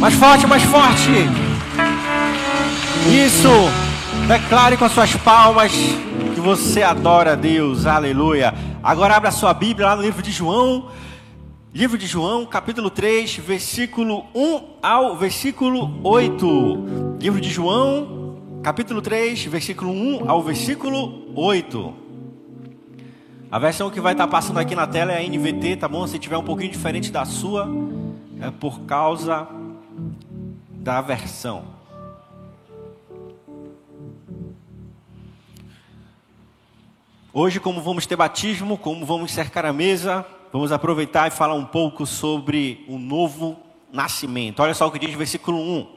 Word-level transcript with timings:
Mais 0.00 0.14
forte, 0.14 0.46
mais 0.46 0.62
forte. 0.62 1.10
Isso. 3.06 3.48
Declare 4.26 4.78
com 4.78 4.86
as 4.86 4.92
suas 4.92 5.14
palmas 5.16 5.72
que 6.34 6.40
você 6.40 6.82
adora 6.82 7.32
a 7.32 7.34
Deus. 7.34 7.84
Aleluia. 7.84 8.54
Agora 8.82 9.14
abra 9.14 9.28
a 9.28 9.32
sua 9.32 9.52
Bíblia 9.52 9.88
lá 9.88 9.96
no 9.96 10.00
livro 10.00 10.22
de 10.22 10.30
João. 10.30 10.88
Livro 11.74 11.98
de 11.98 12.06
João, 12.06 12.46
capítulo 12.46 12.88
3, 12.88 13.36
versículo 13.36 14.24
1 14.34 14.78
ao 14.82 15.16
versículo 15.18 16.00
8. 16.02 17.16
Livro 17.20 17.38
de 17.38 17.50
João, 17.50 18.38
capítulo 18.62 19.02
3, 19.02 19.44
versículo 19.44 19.92
1 19.92 20.30
ao 20.30 20.42
versículo 20.42 21.26
8. 21.36 21.94
A 23.52 23.58
versão 23.58 23.90
que 23.90 24.00
vai 24.00 24.12
estar 24.12 24.26
passando 24.28 24.60
aqui 24.60 24.74
na 24.74 24.86
tela 24.86 25.12
é 25.12 25.18
a 25.18 25.28
NVT, 25.28 25.76
tá 25.76 25.86
bom? 25.86 26.06
Se 26.06 26.18
tiver 26.18 26.38
um 26.38 26.42
pouquinho 26.42 26.72
diferente 26.72 27.12
da 27.12 27.26
sua, 27.26 27.68
é 28.40 28.50
por 28.50 28.80
causa 28.80 29.59
da 30.80 31.02
versão. 31.02 31.78
Hoje, 37.32 37.60
como 37.60 37.82
vamos 37.82 38.06
ter 38.06 38.16
batismo, 38.16 38.78
como 38.78 39.04
vamos 39.04 39.30
cercar 39.30 39.66
a 39.66 39.72
mesa, 39.72 40.26
vamos 40.50 40.72
aproveitar 40.72 41.28
e 41.28 41.30
falar 41.30 41.54
um 41.54 41.66
pouco 41.66 42.06
sobre 42.06 42.84
o 42.88 42.98
novo 42.98 43.60
nascimento. 43.92 44.60
Olha 44.60 44.72
só 44.72 44.86
o 44.86 44.90
que 44.90 44.98
diz 44.98 45.14
o 45.14 45.18
versículo 45.18 45.58
1 45.58 45.96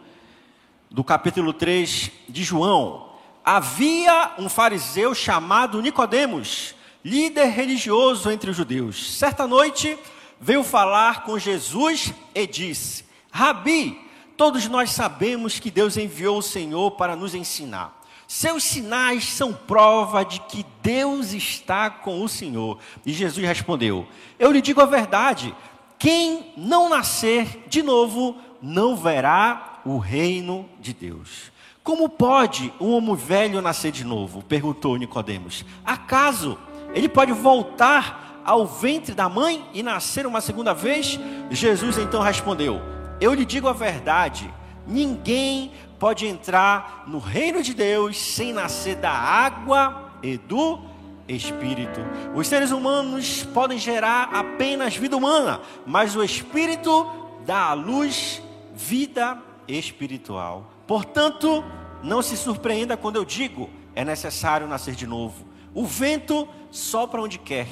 do 0.92 1.04
capítulo 1.04 1.54
3 1.54 2.12
de 2.28 2.44
João. 2.44 3.10
Havia 3.44 4.34
um 4.38 4.50
fariseu 4.50 5.16
chamado 5.16 5.82
Nicodemos, 5.82 6.76
líder 7.04 7.48
religioso 7.48 8.30
entre 8.30 8.52
os 8.52 8.58
judeus. 8.58 9.18
Certa 9.18 9.48
noite 9.48 9.98
veio 10.40 10.62
falar 10.62 11.24
com 11.24 11.40
Jesus 11.40 12.14
e 12.36 12.46
disse: 12.46 13.06
Rabi, 13.32 14.04
todos 14.38 14.68
nós 14.68 14.92
sabemos 14.92 15.60
que 15.60 15.72
Deus 15.72 15.98
enviou 15.98 16.38
o 16.38 16.44
Senhor 16.44 16.92
para 16.92 17.16
nos 17.16 17.36
ensinar. 17.36 18.02
Seus 18.28 18.64
sinais 18.64 19.26
são 19.26 19.54
prova 19.54 20.24
de 20.24 20.40
que 20.42 20.66
Deus 20.82 21.34
está 21.34 21.90
com 21.90 22.24
o 22.24 22.30
Senhor. 22.30 22.80
E 23.06 23.14
Jesus 23.14 23.46
respondeu: 23.46 24.08
Eu 24.40 24.52
lhe 24.52 24.62
digo 24.62 24.82
a 24.82 24.86
verdade: 24.86 25.54
quem 26.00 26.52
não 26.58 26.90
nascer 26.90 27.64
de 27.68 27.84
novo 27.84 28.36
não 28.62 28.96
verá 28.96 29.82
o 29.86 29.98
reino 29.98 30.68
de 30.80 30.94
Deus. 30.94 31.52
Como 31.84 32.08
pode 32.08 32.74
um 32.80 32.92
homem 32.92 33.16
velho 33.16 33.62
nascer 33.62 33.92
de 33.92 34.04
novo? 34.04 34.42
perguntou 34.42 34.98
Nicodemos. 34.98 35.66
Acaso 35.86 36.58
ele 36.94 37.10
pode 37.10 37.32
voltar 37.34 38.42
ao 38.46 38.66
ventre 38.66 39.14
da 39.14 39.28
mãe 39.28 39.66
e 39.74 39.84
nascer 39.84 40.26
uma 40.26 40.42
segunda 40.42 40.74
vez? 40.74 41.20
Jesus 41.52 41.98
então 41.98 42.22
respondeu: 42.22 42.82
Eu 43.20 43.34
lhe 43.34 43.46
digo 43.46 43.68
a 43.68 43.74
verdade, 43.74 44.54
ninguém 44.88 45.72
pode 46.00 46.26
entrar 46.26 47.04
no 47.08 47.20
reino 47.20 47.62
de 47.64 47.74
Deus 47.74 48.20
sem 48.20 48.52
nascer 48.52 48.96
da 48.96 49.12
água 49.12 50.12
e 50.22 50.38
do 50.38 50.80
espírito. 51.28 52.02
Os 52.36 52.48
seres 52.48 52.72
humanos 52.72 53.44
podem 53.54 53.78
gerar 53.78 54.30
apenas 54.34 54.96
vida 54.96 55.16
humana, 55.16 55.62
mas 55.86 56.16
o 56.16 56.24
espírito 56.24 57.10
dá 57.46 57.70
à 57.70 57.74
luz 57.74 58.42
vida 58.74 59.38
espiritual. 59.68 60.72
Portanto, 60.86 61.64
não 62.02 62.22
se 62.22 62.36
surpreenda 62.36 62.98
quando 62.98 63.16
eu 63.16 63.24
digo 63.24 63.70
é 63.96 64.04
necessário 64.04 64.68
nascer 64.68 64.96
de 64.96 65.08
novo. 65.08 65.46
O 65.74 65.86
vento 65.86 66.48
sopra 66.72 67.22
onde 67.22 67.38
quer. 67.38 67.68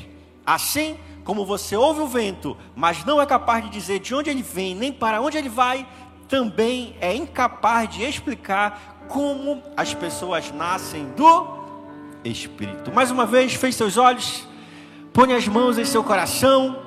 Assim 0.46 0.98
como 1.24 1.46
você 1.46 1.76
ouve 1.76 2.02
o 2.02 2.08
vento, 2.08 2.58
mas 2.76 3.06
não 3.06 3.22
é 3.22 3.26
capaz 3.26 3.64
de 3.64 3.70
dizer 3.70 4.00
de 4.00 4.14
onde 4.16 4.30
ele 4.30 4.42
vem 4.42 4.76
nem 4.76 4.92
para 4.92 5.22
onde 5.22 5.38
ele 5.38 5.50
vai, 5.50 5.88
também 6.28 6.96
é 7.00 7.16
incapaz 7.16 7.90
de 7.90 8.04
explicar 8.04 9.06
como 9.08 9.62
as 9.76 9.94
pessoas 9.94 10.52
nascem 10.52 11.06
do 11.12 11.62
Espírito. 12.24 12.92
Mais 12.92 13.12
uma 13.12 13.26
vez, 13.26 13.54
feche 13.54 13.78
seus 13.78 13.98
olhos, 13.98 14.48
põe 15.14 15.34
as 15.34 15.48
mãos 15.48 15.78
em 15.78 15.86
seu 15.86 16.04
coração 16.04 16.82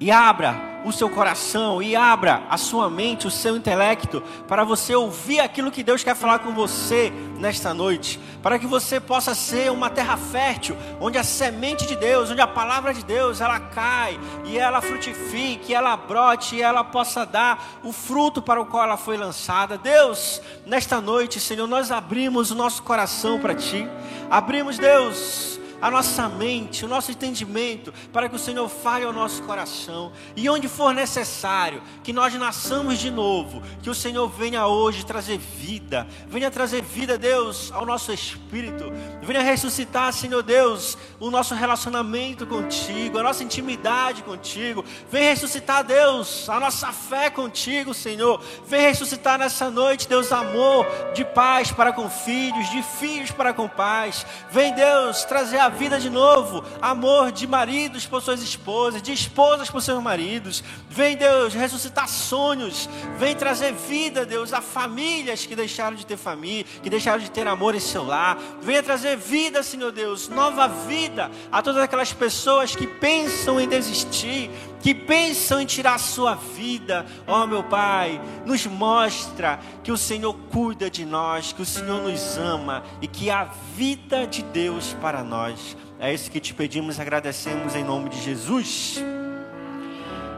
e 0.00 0.10
abra 0.10 0.73
o 0.84 0.92
seu 0.92 1.08
coração 1.08 1.82
e 1.82 1.96
abra 1.96 2.42
a 2.48 2.56
sua 2.56 2.90
mente, 2.90 3.26
o 3.26 3.30
seu 3.30 3.56
intelecto, 3.56 4.22
para 4.46 4.64
você 4.64 4.94
ouvir 4.94 5.40
aquilo 5.40 5.70
que 5.70 5.82
Deus 5.82 6.04
quer 6.04 6.14
falar 6.14 6.40
com 6.40 6.52
você 6.52 7.12
nesta 7.38 7.72
noite, 7.72 8.20
para 8.42 8.58
que 8.58 8.66
você 8.66 9.00
possa 9.00 9.34
ser 9.34 9.72
uma 9.72 9.88
terra 9.88 10.16
fértil, 10.16 10.76
onde 11.00 11.18
a 11.18 11.24
semente 11.24 11.86
de 11.86 11.96
Deus, 11.96 12.30
onde 12.30 12.40
a 12.40 12.46
palavra 12.46 12.92
de 12.92 13.04
Deus, 13.04 13.40
ela 13.40 13.58
cai 13.58 14.18
e 14.44 14.58
ela 14.58 14.80
frutifique, 14.80 15.74
ela 15.74 15.96
brote 15.96 16.56
e 16.56 16.62
ela 16.62 16.84
possa 16.84 17.24
dar 17.24 17.80
o 17.82 17.92
fruto 17.92 18.42
para 18.42 18.60
o 18.60 18.66
qual 18.66 18.84
ela 18.84 18.96
foi 18.96 19.16
lançada. 19.16 19.78
Deus, 19.78 20.40
nesta 20.66 21.00
noite, 21.00 21.40
Senhor, 21.40 21.66
nós 21.66 21.90
abrimos 21.90 22.50
o 22.50 22.54
nosso 22.54 22.82
coração 22.82 23.40
para 23.40 23.54
ti. 23.54 23.88
Abrimos, 24.30 24.78
Deus, 24.78 25.60
a 25.80 25.90
nossa 25.90 26.28
mente, 26.28 26.84
o 26.84 26.88
nosso 26.88 27.10
entendimento, 27.10 27.92
para 28.12 28.28
que 28.28 28.36
o 28.36 28.38
Senhor 28.38 28.68
fale 28.68 29.04
ao 29.04 29.12
nosso 29.12 29.42
coração. 29.42 30.12
E 30.36 30.48
onde 30.48 30.68
for 30.68 30.94
necessário, 30.94 31.82
que 32.02 32.12
nós 32.12 32.32
nasçamos 32.34 32.98
de 32.98 33.10
novo, 33.10 33.62
que 33.82 33.90
o 33.90 33.94
Senhor 33.94 34.28
venha 34.28 34.66
hoje 34.66 35.04
trazer 35.04 35.38
vida, 35.38 36.06
venha 36.28 36.50
trazer 36.50 36.82
vida, 36.82 37.18
Deus, 37.18 37.72
ao 37.72 37.84
nosso 37.84 38.12
espírito, 38.12 38.84
venha 39.22 39.42
ressuscitar, 39.42 40.12
Senhor 40.12 40.42
Deus, 40.42 40.96
o 41.18 41.30
nosso 41.30 41.54
relacionamento 41.54 42.46
contigo, 42.46 43.18
a 43.18 43.22
nossa 43.22 43.42
intimidade 43.42 44.22
contigo, 44.22 44.84
venha 45.10 45.30
ressuscitar, 45.30 45.84
Deus, 45.84 46.48
a 46.48 46.60
nossa 46.60 46.92
fé 46.92 47.30
contigo, 47.30 47.92
Senhor, 47.94 48.40
venha 48.66 48.88
ressuscitar 48.88 49.38
nessa 49.38 49.70
noite, 49.70 50.08
Deus, 50.08 50.32
amor 50.32 50.86
de 51.14 51.24
paz 51.24 51.72
para 51.72 51.92
com 51.92 52.08
filhos, 52.08 52.70
de 52.70 52.82
filhos 52.82 53.30
para 53.30 53.52
com 53.52 53.68
pais, 53.68 54.26
vem, 54.50 54.74
Deus, 54.74 55.24
trazer 55.24 55.58
a 55.64 55.68
vida 55.70 55.98
de 55.98 56.10
novo, 56.10 56.62
amor 56.80 57.32
de 57.32 57.46
maridos 57.46 58.04
por 58.06 58.20
suas 58.20 58.42
esposas, 58.42 59.00
de 59.00 59.12
esposas 59.12 59.70
por 59.70 59.80
seus 59.80 60.02
maridos. 60.02 60.62
Vem, 60.90 61.16
Deus, 61.16 61.54
ressuscitar 61.54 62.06
sonhos. 62.06 62.88
Vem 63.18 63.34
trazer 63.34 63.72
vida, 63.72 64.26
Deus, 64.26 64.52
a 64.52 64.60
famílias 64.60 65.46
que 65.46 65.56
deixaram 65.56 65.96
de 65.96 66.04
ter 66.04 66.18
família, 66.18 66.66
que 66.82 66.90
deixaram 66.90 67.18
de 67.18 67.30
ter 67.30 67.48
amor 67.48 67.74
em 67.74 67.80
seu 67.80 68.04
lar. 68.04 68.38
Venha 68.60 68.82
trazer 68.82 69.16
vida, 69.16 69.62
Senhor 69.62 69.90
Deus, 69.90 70.28
nova 70.28 70.68
vida 70.68 71.30
a 71.50 71.62
todas 71.62 71.82
aquelas 71.82 72.12
pessoas 72.12 72.76
que 72.76 72.86
pensam 72.86 73.58
em 73.58 73.66
desistir, 73.66 74.50
que 74.84 74.94
pensam 74.94 75.62
em 75.62 75.64
tirar 75.64 75.94
a 75.94 75.98
sua 75.98 76.34
vida. 76.34 77.06
Ó 77.26 77.42
oh, 77.42 77.46
meu 77.46 77.64
Pai, 77.64 78.20
nos 78.44 78.66
mostra 78.66 79.58
que 79.82 79.90
o 79.90 79.96
Senhor 79.96 80.34
cuida 80.52 80.90
de 80.90 81.06
nós, 81.06 81.54
que 81.54 81.62
o 81.62 81.64
Senhor 81.64 82.02
nos 82.02 82.36
ama 82.36 82.84
e 83.00 83.08
que 83.08 83.30
há 83.30 83.44
vida 83.74 84.26
de 84.26 84.42
Deus 84.42 84.94
para 85.00 85.24
nós. 85.24 85.74
É 85.98 86.12
isso 86.12 86.30
que 86.30 86.38
te 86.38 86.52
pedimos 86.52 87.00
agradecemos 87.00 87.74
em 87.74 87.82
nome 87.82 88.10
de 88.10 88.20
Jesus. 88.20 89.02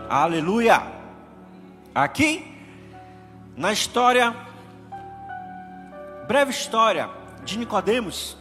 Aleluia. 0.09 0.93
Aqui, 1.93 2.57
na 3.57 3.73
história, 3.73 4.33
breve 6.29 6.53
história 6.53 7.11
de 7.45 7.59
Nicodemos, 7.59 8.37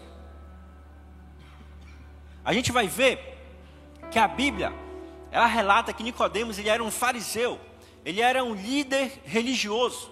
a 2.43 2.53
gente 2.53 2.71
vai 2.71 2.87
ver 2.87 3.39
que 4.11 4.19
a 4.19 4.27
Bíblia 4.27 4.84
ela 5.35 5.47
relata 5.47 5.91
que 5.91 6.01
Nicodemos 6.01 6.57
ele 6.57 6.69
era 6.69 6.81
um 6.81 6.89
fariseu, 6.89 7.59
ele 8.05 8.21
era 8.21 8.41
um 8.41 8.55
líder 8.55 9.21
religioso, 9.25 10.09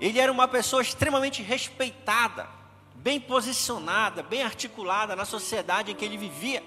ele 0.00 0.18
era 0.18 0.32
uma 0.32 0.48
pessoa 0.48 0.80
extremamente 0.80 1.42
respeitada, 1.42 2.48
bem 2.94 3.20
posicionada, 3.20 4.22
bem 4.22 4.42
articulada 4.42 5.14
na 5.14 5.26
sociedade 5.26 5.92
em 5.92 5.94
que 5.94 6.02
ele 6.02 6.16
vivia. 6.16 6.64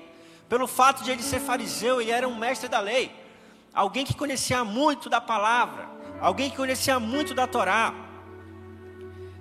Pelo 0.47 0.67
fato 0.67 1.03
de 1.03 1.09
ele 1.09 1.23
ser 1.23 1.39
fariseu, 1.39 1.99
ele 1.99 2.11
era 2.11 2.27
um 2.27 2.35
mestre 2.35 2.69
da 2.69 2.79
lei, 2.79 3.11
alguém 3.73 4.05
que 4.05 4.13
conhecia 4.13 4.63
muito 4.63 5.09
da 5.09 5.19
palavra, 5.19 5.89
alguém 6.21 6.51
que 6.51 6.57
conhecia 6.57 6.99
muito 6.99 7.33
da 7.33 7.47
Torá. 7.47 7.91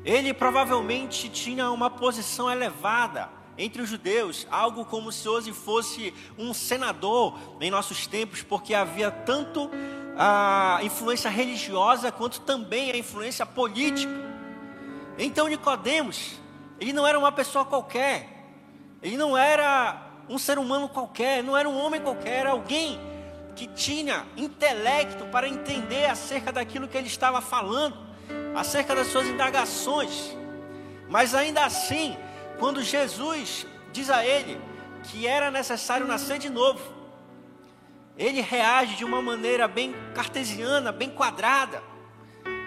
Ele 0.06 0.32
provavelmente 0.32 1.28
tinha 1.28 1.70
uma 1.70 1.90
posição 1.90 2.50
elevada 2.50 3.28
entre 3.56 3.82
os 3.82 3.88
judeus, 3.88 4.46
algo 4.50 4.84
como 4.84 5.12
se 5.12 5.28
hoje 5.28 5.52
fosse 5.52 6.14
um 6.38 6.54
senador 6.54 7.38
em 7.60 7.70
nossos 7.70 8.06
tempos, 8.06 8.42
porque 8.42 8.74
havia 8.74 9.10
tanto 9.10 9.70
a 10.16 10.80
influência 10.82 11.30
religiosa 11.30 12.10
quanto 12.10 12.40
também 12.40 12.90
a 12.90 12.96
influência 12.96 13.44
política. 13.44 14.12
Então 15.18 15.48
Nicodemos, 15.48 16.40
ele 16.80 16.92
não 16.92 17.06
era 17.06 17.18
uma 17.18 17.32
pessoa 17.32 17.64
qualquer, 17.64 18.28
ele 19.02 19.16
não 19.16 19.36
era 19.36 20.10
um 20.28 20.38
ser 20.38 20.58
humano 20.58 20.88
qualquer, 20.88 21.42
não 21.42 21.56
era 21.56 21.68
um 21.68 21.78
homem 21.78 22.00
qualquer, 22.00 22.40
era 22.40 22.50
alguém 22.50 22.98
que 23.54 23.66
tinha 23.66 24.24
intelecto 24.36 25.26
para 25.26 25.46
entender 25.46 26.06
acerca 26.06 26.50
daquilo 26.50 26.88
que 26.88 26.96
ele 26.96 27.06
estava 27.06 27.40
falando, 27.40 27.96
acerca 28.56 28.94
das 28.94 29.08
suas 29.08 29.26
indagações. 29.26 30.36
Mas 31.08 31.34
ainda 31.34 31.64
assim, 31.64 32.16
quando 32.62 32.80
Jesus 32.80 33.66
diz 33.92 34.08
a 34.08 34.24
ele 34.24 34.56
que 35.02 35.26
era 35.26 35.50
necessário 35.50 36.06
nascer 36.06 36.38
de 36.38 36.48
novo, 36.48 36.80
ele 38.16 38.40
reage 38.40 38.94
de 38.94 39.04
uma 39.04 39.20
maneira 39.20 39.66
bem 39.66 39.92
cartesiana, 40.14 40.92
bem 40.92 41.10
quadrada. 41.10 41.82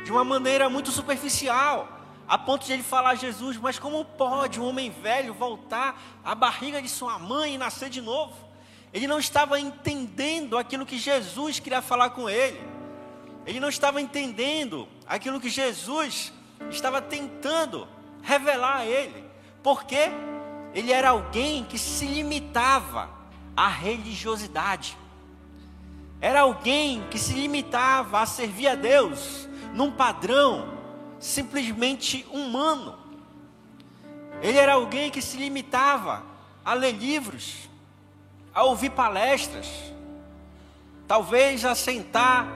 de 0.03 0.11
uma 0.11 0.25
maneira 0.25 0.69
muito 0.69 0.91
superficial, 0.91 1.87
a 2.27 2.37
ponto 2.37 2.65
de 2.65 2.73
ele 2.73 2.83
falar 2.83 3.11
a 3.11 3.15
Jesus: 3.15 3.55
Mas 3.55 3.79
como 3.79 4.03
pode 4.03 4.59
um 4.59 4.65
homem 4.65 4.91
velho 4.91 5.33
voltar 5.33 5.97
à 6.25 6.35
barriga 6.35 6.81
de 6.81 6.89
sua 6.89 7.17
mãe 7.17 7.55
e 7.55 7.57
nascer 7.57 7.89
de 7.89 8.01
novo? 8.01 8.35
Ele 8.91 9.07
não 9.07 9.17
estava 9.17 9.57
entendendo 9.61 10.57
aquilo 10.57 10.85
que 10.85 10.97
Jesus 10.97 11.61
queria 11.61 11.81
falar 11.81 12.09
com 12.09 12.29
ele, 12.29 12.61
ele 13.45 13.61
não 13.61 13.69
estava 13.69 14.01
entendendo 14.01 14.89
aquilo 15.07 15.39
que 15.39 15.49
Jesus 15.49 16.33
estava 16.69 17.01
tentando 17.01 17.87
revelar 18.21 18.79
a 18.79 18.85
ele, 18.85 19.24
porque 19.65 20.11
ele 20.75 20.91
era 20.91 21.09
alguém 21.09 21.63
que 21.63 21.79
se 21.79 22.05
limitava 22.05 23.09
à 23.57 23.67
religiosidade. 23.67 24.95
Era 26.21 26.41
alguém 26.41 27.01
que 27.09 27.17
se 27.17 27.33
limitava 27.33 28.19
a 28.19 28.27
servir 28.27 28.67
a 28.67 28.75
Deus 28.75 29.49
num 29.73 29.89
padrão 29.89 30.77
simplesmente 31.19 32.27
humano. 32.31 32.95
Ele 34.39 34.59
era 34.59 34.73
alguém 34.73 35.09
que 35.09 35.19
se 35.19 35.35
limitava 35.35 36.21
a 36.63 36.75
ler 36.75 36.91
livros, 36.91 37.67
a 38.53 38.61
ouvir 38.61 38.91
palestras, 38.91 39.67
talvez 41.07 41.65
a 41.65 41.73
sentar 41.73 42.47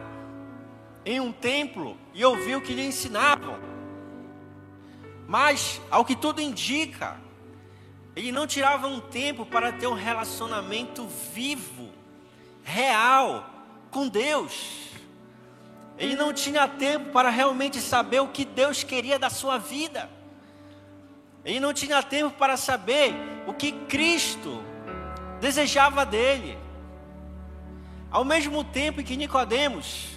em 1.04 1.20
um 1.20 1.32
templo 1.32 1.98
e 2.14 2.24
ouvir 2.24 2.56
o 2.56 2.62
que 2.62 2.72
lhe 2.72 2.86
ensinavam. 2.86 3.69
Mas, 5.30 5.80
ao 5.92 6.04
que 6.04 6.16
tudo 6.16 6.42
indica, 6.42 7.16
ele 8.16 8.31
não 8.31 8.48
tirava 8.48 8.88
um 8.88 9.00
tempo 9.00 9.46
para 9.46 9.72
ter 9.72 9.86
um 9.86 9.94
relacionamento 9.94 11.08
vivo, 11.31 11.92
real, 12.64 13.48
com 13.92 14.08
Deus. 14.08 14.90
Ele 16.00 16.16
não 16.16 16.34
tinha 16.34 16.68
tempo 16.68 17.12
para 17.12 17.30
realmente 17.30 17.80
saber 17.80 18.22
o 18.22 18.30
que 18.30 18.44
Deus 18.44 18.84
queria 18.84 19.20
da 19.20 19.30
sua 19.30 19.60
vida. 19.60 20.10
Ele 21.46 21.60
não 21.60 21.75
tinha 21.75 22.02
tempo 22.02 22.36
para 22.36 22.58
saber 22.58 23.14
o 23.46 23.54
que 23.54 23.72
Cristo 23.72 24.64
desejava 25.40 26.08
dele. 26.08 26.58
Ao 28.10 28.25
mesmo 28.25 28.64
tempo 28.64 29.04
que 29.04 29.16
Nicodemos 29.16 30.08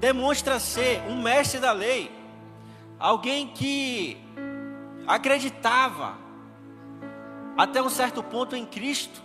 demonstra 0.00 0.58
ser 0.58 1.00
um 1.02 1.22
mestre 1.22 1.60
da 1.60 1.70
lei, 1.70 2.17
alguém 2.98 3.48
que 3.48 4.16
acreditava 5.06 6.16
até 7.56 7.82
um 7.82 7.88
certo 7.88 8.22
ponto 8.22 8.56
em 8.56 8.66
Cristo. 8.66 9.22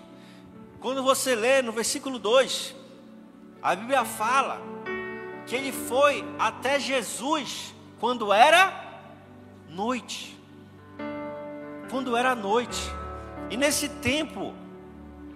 Quando 0.80 1.02
você 1.02 1.36
lê 1.36 1.62
no 1.62 1.72
versículo 1.72 2.20
2, 2.20 2.76
a 3.62 3.76
Bíblia 3.76 4.06
fala 4.06 4.62
que 5.46 5.56
ele 5.56 5.72
foi 5.72 6.24
até 6.38 6.80
Jesus 6.80 7.74
quando 8.00 8.32
era 8.32 9.02
noite. 9.70 10.40
Quando 11.90 12.16
era 12.16 12.36
noite. 12.36 12.82
E 13.50 13.58
nesse 13.58 13.88
tempo, 13.88 14.54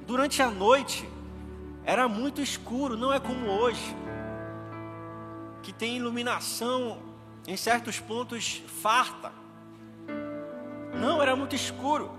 durante 0.05 0.41
a 0.41 0.49
noite, 0.49 1.07
era 1.83 2.07
muito 2.07 2.41
escuro, 2.41 2.97
não 2.97 3.13
é 3.13 3.19
como 3.19 3.47
hoje, 3.47 3.95
que 5.61 5.71
tem 5.71 5.97
iluminação 5.97 7.06
em 7.47 7.55
certos 7.55 7.99
pontos 7.99 8.61
farta. 8.81 9.31
Não, 10.93 11.21
era 11.21 11.35
muito 11.35 11.55
escuro. 11.55 12.11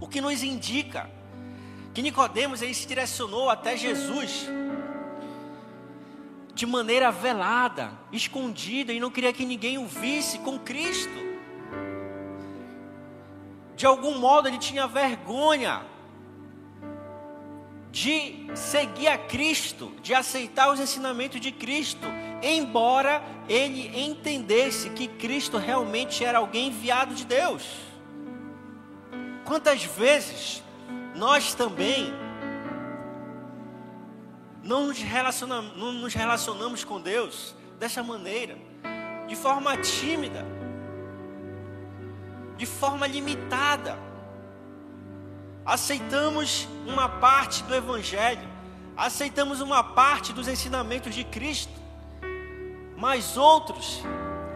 O 0.00 0.08
que 0.08 0.20
nos 0.20 0.42
indica 0.42 1.08
que 1.94 2.02
Nicodemos 2.02 2.58
se 2.58 2.86
direcionou 2.86 3.48
até 3.48 3.76
Jesus 3.76 4.48
de 6.52 6.66
maneira 6.66 7.10
velada, 7.10 7.92
escondida, 8.12 8.92
e 8.92 9.00
não 9.00 9.10
queria 9.10 9.32
que 9.32 9.46
ninguém 9.46 9.78
o 9.78 9.86
visse 9.86 10.38
com 10.40 10.58
Cristo. 10.58 11.30
De 13.76 13.86
algum 13.86 14.18
modo 14.18 14.48
ele 14.48 14.58
tinha 14.58 14.86
vergonha 14.86 15.82
de 17.90 18.46
seguir 18.54 19.08
a 19.08 19.18
Cristo, 19.18 19.92
de 20.02 20.14
aceitar 20.14 20.72
os 20.72 20.78
ensinamentos 20.78 21.40
de 21.40 21.50
Cristo, 21.50 22.06
embora 22.42 23.22
ele 23.48 23.90
entendesse 24.00 24.90
que 24.90 25.08
Cristo 25.08 25.58
realmente 25.58 26.24
era 26.24 26.38
alguém 26.38 26.68
enviado 26.68 27.14
de 27.14 27.24
Deus. 27.24 27.64
Quantas 29.44 29.82
vezes 29.82 30.62
nós 31.16 31.54
também 31.54 32.12
não 34.62 34.86
nos, 34.86 34.98
relacionamos, 34.98 35.76
não 35.76 35.92
nos 35.92 36.14
relacionamos 36.14 36.84
com 36.84 37.00
Deus 37.00 37.54
dessa 37.78 38.02
maneira, 38.02 38.56
de 39.26 39.34
forma 39.34 39.76
tímida, 39.78 40.46
de 42.56 42.66
forma 42.66 43.06
limitada. 43.06 43.98
Aceitamos 45.64 46.68
uma 46.86 47.08
parte 47.08 47.62
do 47.64 47.74
Evangelho, 47.74 48.48
aceitamos 48.96 49.60
uma 49.60 49.82
parte 49.82 50.32
dos 50.32 50.48
ensinamentos 50.48 51.14
de 51.14 51.24
Cristo, 51.24 51.72
mas 52.96 53.36
outros, 53.36 54.02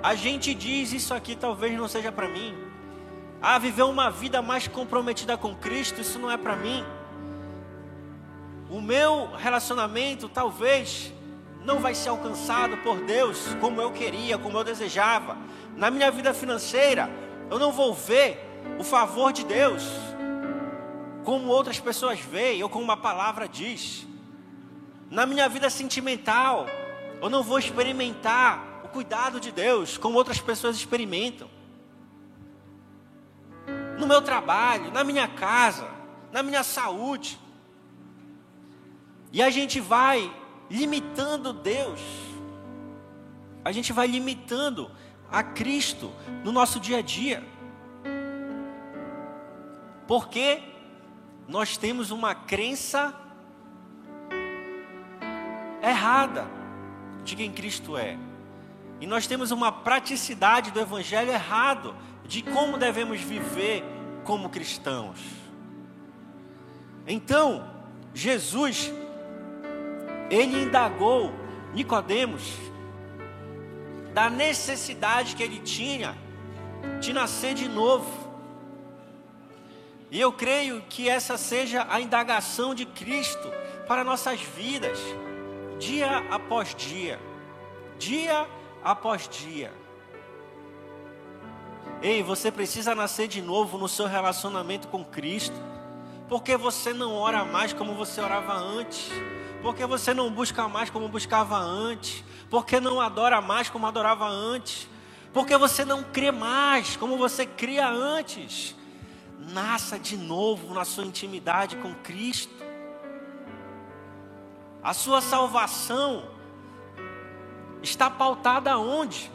a 0.02 0.14
gente 0.14 0.54
diz: 0.54 0.92
Isso 0.92 1.14
aqui 1.14 1.36
talvez 1.36 1.76
não 1.76 1.88
seja 1.88 2.10
para 2.10 2.28
mim. 2.28 2.54
Ah, 3.40 3.58
viver 3.58 3.82
uma 3.82 4.10
vida 4.10 4.40
mais 4.40 4.66
comprometida 4.66 5.36
com 5.36 5.54
Cristo, 5.54 6.00
isso 6.00 6.18
não 6.18 6.30
é 6.30 6.36
para 6.36 6.56
mim 6.56 6.84
o 8.74 8.80
meu 8.80 9.28
relacionamento 9.36 10.28
talvez 10.28 11.12
não 11.64 11.78
vai 11.78 11.94
ser 11.94 12.08
alcançado 12.08 12.76
por 12.78 13.00
Deus 13.02 13.54
como 13.60 13.80
eu 13.80 13.92
queria, 13.92 14.36
como 14.36 14.58
eu 14.58 14.64
desejava. 14.64 15.36
Na 15.76 15.92
minha 15.92 16.10
vida 16.10 16.34
financeira, 16.34 17.08
eu 17.50 17.58
não 17.58 17.70
vou 17.70 17.94
ver 17.94 18.44
o 18.76 18.82
favor 18.82 19.32
de 19.32 19.44
Deus 19.44 19.88
como 21.24 21.48
outras 21.48 21.80
pessoas 21.80 22.20
veem 22.20 22.62
ou 22.62 22.68
como 22.68 22.84
uma 22.84 22.96
palavra 22.96 23.48
diz. 23.48 24.06
Na 25.10 25.24
minha 25.24 25.48
vida 25.48 25.70
sentimental, 25.70 26.66
eu 27.20 27.30
não 27.30 27.42
vou 27.42 27.58
experimentar 27.58 28.82
o 28.84 28.88
cuidado 28.88 29.40
de 29.40 29.50
Deus 29.50 29.96
como 29.96 30.18
outras 30.18 30.40
pessoas 30.40 30.76
experimentam. 30.76 31.48
No 33.98 34.06
meu 34.06 34.20
trabalho, 34.20 34.90
na 34.92 35.02
minha 35.02 35.26
casa, 35.26 35.88
na 36.30 36.42
minha 36.42 36.62
saúde, 36.62 37.38
e 39.32 39.42
a 39.42 39.50
gente 39.50 39.80
vai 39.80 40.30
limitando 40.70 41.52
Deus, 41.52 42.00
a 43.64 43.72
gente 43.72 43.92
vai 43.92 44.06
limitando 44.06 44.90
a 45.30 45.42
Cristo 45.42 46.12
no 46.44 46.52
nosso 46.52 46.78
dia 46.78 46.98
a 46.98 47.02
dia, 47.02 47.42
porque 50.06 50.73
nós 51.46 51.76
temos 51.76 52.10
uma 52.10 52.34
crença 52.34 53.14
errada 55.82 56.46
de 57.24 57.36
quem 57.36 57.52
Cristo 57.52 57.96
é, 57.96 58.18
e 59.00 59.06
nós 59.06 59.26
temos 59.26 59.50
uma 59.50 59.70
praticidade 59.70 60.70
do 60.70 60.80
Evangelho 60.80 61.30
errado 61.30 61.94
de 62.26 62.42
como 62.42 62.78
devemos 62.78 63.20
viver 63.20 63.84
como 64.24 64.48
cristãos. 64.48 65.18
Então, 67.06 67.68
Jesus 68.14 68.92
ele 70.30 70.62
indagou 70.62 71.32
Nicodemos 71.74 72.54
da 74.14 74.30
necessidade 74.30 75.34
que 75.34 75.42
ele 75.42 75.58
tinha 75.58 76.16
de 77.00 77.12
nascer 77.12 77.54
de 77.54 77.68
novo. 77.68 78.23
E 80.14 80.20
eu 80.20 80.32
creio 80.32 80.80
que 80.88 81.08
essa 81.08 81.36
seja 81.36 81.88
a 81.90 82.00
indagação 82.00 82.72
de 82.72 82.86
Cristo 82.86 83.50
para 83.88 84.04
nossas 84.04 84.40
vidas, 84.40 84.96
dia 85.76 86.18
após 86.30 86.72
dia, 86.72 87.18
dia 87.98 88.46
após 88.84 89.28
dia. 89.28 89.72
Ei, 92.00 92.22
você 92.22 92.52
precisa 92.52 92.94
nascer 92.94 93.26
de 93.26 93.42
novo 93.42 93.76
no 93.76 93.88
seu 93.88 94.06
relacionamento 94.06 94.86
com 94.86 95.04
Cristo, 95.04 95.56
porque 96.28 96.56
você 96.56 96.92
não 96.92 97.16
ora 97.16 97.44
mais 97.44 97.72
como 97.72 97.94
você 97.94 98.20
orava 98.20 98.54
antes. 98.54 99.10
Porque 99.62 99.84
você 99.84 100.14
não 100.14 100.30
busca 100.30 100.68
mais 100.68 100.90
como 100.90 101.08
buscava 101.08 101.58
antes? 101.58 102.22
Porque 102.48 102.78
não 102.78 103.00
adora 103.00 103.40
mais 103.40 103.68
como 103.68 103.84
adorava 103.84 104.28
antes? 104.28 104.86
Porque 105.32 105.56
você 105.56 105.84
não 105.84 106.04
crê 106.04 106.30
mais 106.30 106.96
como 106.96 107.18
você 107.18 107.44
cria 107.44 107.88
antes? 107.88 108.76
Nasça 109.38 109.98
de 109.98 110.16
novo 110.16 110.74
na 110.74 110.84
sua 110.84 111.04
intimidade 111.04 111.76
com 111.76 111.94
Cristo. 111.94 112.54
A 114.82 114.92
sua 114.92 115.20
salvação 115.20 116.28
está 117.82 118.10
pautada 118.10 118.78
onde? 118.78 119.30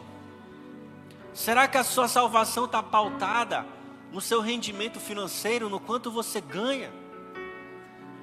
Será 1.32 1.68
que 1.68 1.78
a 1.78 1.84
sua 1.84 2.08
salvação 2.08 2.64
está 2.64 2.82
pautada 2.82 3.64
no 4.12 4.20
seu 4.20 4.40
rendimento 4.40 4.98
financeiro, 4.98 5.68
no 5.68 5.78
quanto 5.78 6.10
você 6.10 6.40
ganha? 6.40 6.90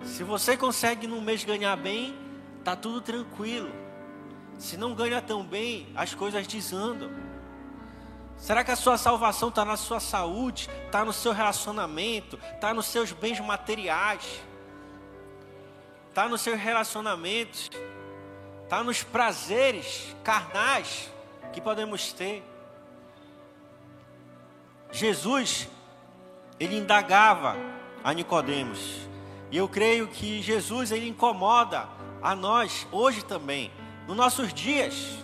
Se 0.03 0.23
você 0.23 0.55
consegue 0.55 1.07
no 1.07 1.21
mês 1.21 1.43
ganhar 1.43 1.75
bem, 1.75 2.15
tá 2.63 2.75
tudo 2.75 3.01
tranquilo. 3.01 3.69
Se 4.57 4.77
não 4.77 4.93
ganha 4.93 5.21
tão 5.21 5.43
bem, 5.43 5.87
as 5.95 6.13
coisas 6.13 6.45
desandam. 6.47 7.09
Será 8.37 8.63
que 8.63 8.71
a 8.71 8.75
sua 8.75 8.97
salvação 8.97 9.49
está 9.49 9.65
na 9.65 9.75
sua 9.75 9.99
saúde, 9.99 10.69
está 10.85 11.03
no 11.03 11.11
seu 11.11 11.33
relacionamento, 11.33 12.39
está 12.53 12.73
nos 12.73 12.85
seus 12.85 13.11
bens 13.11 13.39
materiais, 13.39 14.41
está 16.09 16.29
nos 16.29 16.41
seus 16.41 16.59
relacionamentos, 16.59 17.69
está 18.63 18.83
nos 18.83 19.03
prazeres 19.03 20.15
carnais 20.23 21.11
que 21.51 21.59
podemos 21.59 22.13
ter? 22.13 22.43
Jesus, 24.91 25.67
ele 26.59 26.77
indagava 26.77 27.55
a 28.03 28.13
Nicodemos. 28.13 29.07
E 29.49 29.57
eu 29.57 29.67
creio 29.67 30.07
que 30.07 30.41
Jesus 30.41 30.91
ele 30.91 31.07
incomoda 31.07 31.87
a 32.21 32.35
nós 32.35 32.87
hoje 32.91 33.23
também, 33.23 33.71
nos 34.07 34.15
nossos 34.15 34.53
dias, 34.53 35.17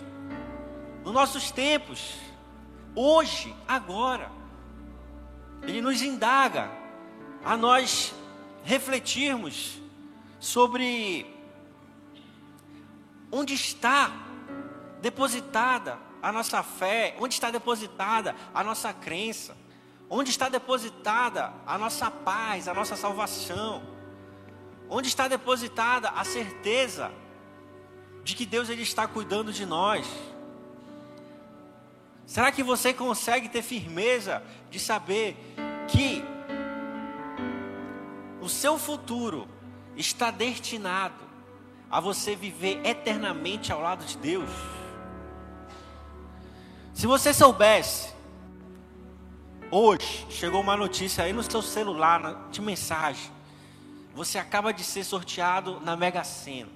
nos 1.04 1.12
nossos 1.12 1.50
tempos, 1.50 2.23
hoje, 2.94 3.54
agora. 3.66 4.30
Ele 5.62 5.80
nos 5.80 6.02
indaga 6.02 6.70
a 7.44 7.56
nós 7.56 8.14
refletirmos 8.64 9.80
sobre 10.38 11.26
onde 13.30 13.54
está 13.54 14.12
depositada 15.00 15.98
a 16.22 16.32
nossa 16.32 16.62
fé, 16.62 17.16
onde 17.18 17.34
está 17.34 17.50
depositada 17.50 18.34
a 18.54 18.64
nossa 18.64 18.92
crença, 18.92 19.56
onde 20.08 20.30
está 20.30 20.48
depositada 20.48 21.52
a 21.66 21.76
nossa 21.76 22.10
paz, 22.10 22.68
a 22.68 22.74
nossa 22.74 22.96
salvação, 22.96 23.82
onde 24.88 25.08
está 25.08 25.28
depositada 25.28 26.10
a 26.10 26.24
certeza 26.24 27.10
de 28.22 28.34
que 28.34 28.46
Deus 28.46 28.68
ele 28.68 28.82
está 28.82 29.06
cuidando 29.06 29.52
de 29.52 29.66
nós. 29.66 30.06
Será 32.26 32.50
que 32.50 32.62
você 32.62 32.92
consegue 32.92 33.48
ter 33.48 33.62
firmeza 33.62 34.42
de 34.70 34.78
saber 34.78 35.36
que 35.88 36.24
o 38.40 38.48
seu 38.48 38.78
futuro 38.78 39.46
está 39.96 40.30
destinado 40.30 41.22
a 41.90 42.00
você 42.00 42.34
viver 42.34 42.80
eternamente 42.84 43.72
ao 43.72 43.80
lado 43.80 44.04
de 44.04 44.16
Deus? 44.16 44.50
Se 46.94 47.06
você 47.06 47.34
soubesse, 47.34 48.12
hoje 49.70 50.26
chegou 50.30 50.60
uma 50.60 50.76
notícia 50.76 51.24
aí 51.24 51.32
no 51.32 51.42
seu 51.42 51.60
celular 51.60 52.48
de 52.50 52.62
mensagem. 52.62 53.30
Você 54.14 54.38
acaba 54.38 54.72
de 54.72 54.84
ser 54.84 55.04
sorteado 55.04 55.80
na 55.80 55.96
Mega 55.96 56.24
Sena. 56.24 56.70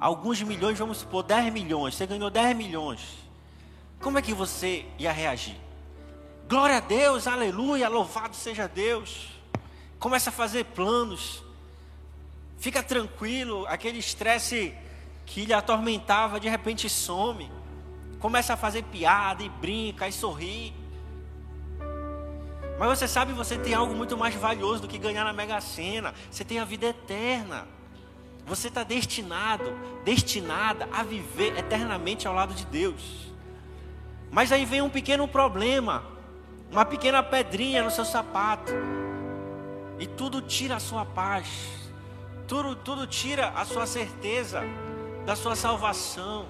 Alguns 0.00 0.42
milhões, 0.42 0.78
vamos 0.78 0.98
supor 0.98 1.22
10 1.22 1.52
milhões. 1.52 1.94
Você 1.94 2.06
ganhou 2.06 2.28
10 2.28 2.56
milhões. 2.56 3.21
Como 4.02 4.18
é 4.18 4.22
que 4.22 4.34
você 4.34 4.84
ia 4.98 5.12
reagir? 5.12 5.56
Glória 6.48 6.78
a 6.78 6.80
Deus, 6.80 7.28
aleluia, 7.28 7.88
louvado 7.88 8.34
seja 8.34 8.66
Deus. 8.66 9.28
Começa 9.98 10.30
a 10.30 10.32
fazer 10.32 10.64
planos. 10.64 11.42
Fica 12.58 12.82
tranquilo, 12.82 13.64
aquele 13.68 13.98
estresse 13.98 14.74
que 15.24 15.44
lhe 15.44 15.54
atormentava 15.54 16.40
de 16.40 16.48
repente 16.48 16.88
some 16.90 17.50
começa 18.18 18.54
a 18.54 18.56
fazer 18.56 18.82
piada 18.84 19.42
e 19.42 19.48
brinca 19.48 20.08
e 20.08 20.12
sorri. 20.12 20.74
Mas 22.78 22.98
você 22.98 23.06
sabe, 23.06 23.32
você 23.32 23.56
tem 23.56 23.74
algo 23.74 23.94
muito 23.94 24.16
mais 24.18 24.34
valioso 24.34 24.82
do 24.82 24.88
que 24.88 24.98
ganhar 24.98 25.24
na 25.24 25.32
Mega 25.32 25.60
Sena. 25.60 26.12
Você 26.28 26.44
tem 26.44 26.58
a 26.58 26.64
vida 26.64 26.86
eterna. 26.86 27.66
Você 28.46 28.66
está 28.66 28.82
destinado, 28.82 29.72
destinada 30.04 30.88
a 30.92 31.04
viver 31.04 31.56
eternamente 31.56 32.26
ao 32.26 32.34
lado 32.34 32.54
de 32.54 32.64
Deus. 32.66 33.31
Mas 34.32 34.50
aí 34.50 34.64
vem 34.64 34.80
um 34.80 34.90
pequeno 34.90 35.28
problema, 35.28 36.02
uma 36.70 36.86
pequena 36.86 37.22
pedrinha 37.22 37.84
no 37.84 37.90
seu 37.90 38.04
sapato, 38.04 38.72
e 39.98 40.06
tudo 40.06 40.40
tira 40.40 40.76
a 40.76 40.80
sua 40.80 41.04
paz, 41.04 41.46
tudo, 42.48 42.74
tudo 42.74 43.06
tira 43.06 43.50
a 43.50 43.64
sua 43.66 43.86
certeza 43.86 44.62
da 45.26 45.36
sua 45.36 45.54
salvação. 45.54 46.46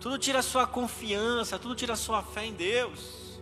Tudo 0.00 0.18
tira 0.18 0.40
a 0.40 0.42
sua 0.42 0.66
confiança, 0.66 1.58
tudo 1.58 1.74
tira 1.74 1.92
a 1.92 1.96
sua 1.96 2.22
fé 2.22 2.46
em 2.46 2.54
Deus. 2.54 3.40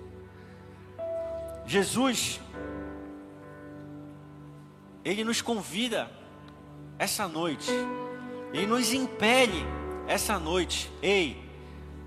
Jesus, 1.65 2.41
Ele 5.05 5.25
nos 5.25 5.41
convida 5.41 6.11
essa 6.99 7.29
noite, 7.29 7.71
Ele 8.53 8.67
nos 8.67 8.93
impele 8.93 9.65
essa 10.07 10.39
noite. 10.39 10.91
Ei, 11.01 11.48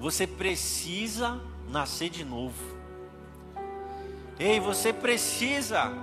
você 0.02 0.26
precisa 0.26 1.40
nascer 1.70 2.10
de 2.10 2.26
novo. 2.26 2.58
Ei, 4.40 4.60
você 4.60 4.92
precisa 4.92 5.94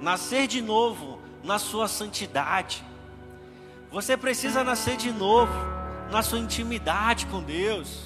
nascer 0.00 0.46
de 0.46 0.62
novo 0.62 1.18
na 1.42 1.58
sua 1.58 1.86
santidade. 1.86 2.82
Você 3.92 4.16
precisa 4.16 4.64
nascer 4.64 4.96
de 4.96 5.12
novo 5.12 5.52
na 6.10 6.22
sua 6.22 6.38
intimidade 6.38 7.26
com 7.26 7.42
Deus. 7.42 8.00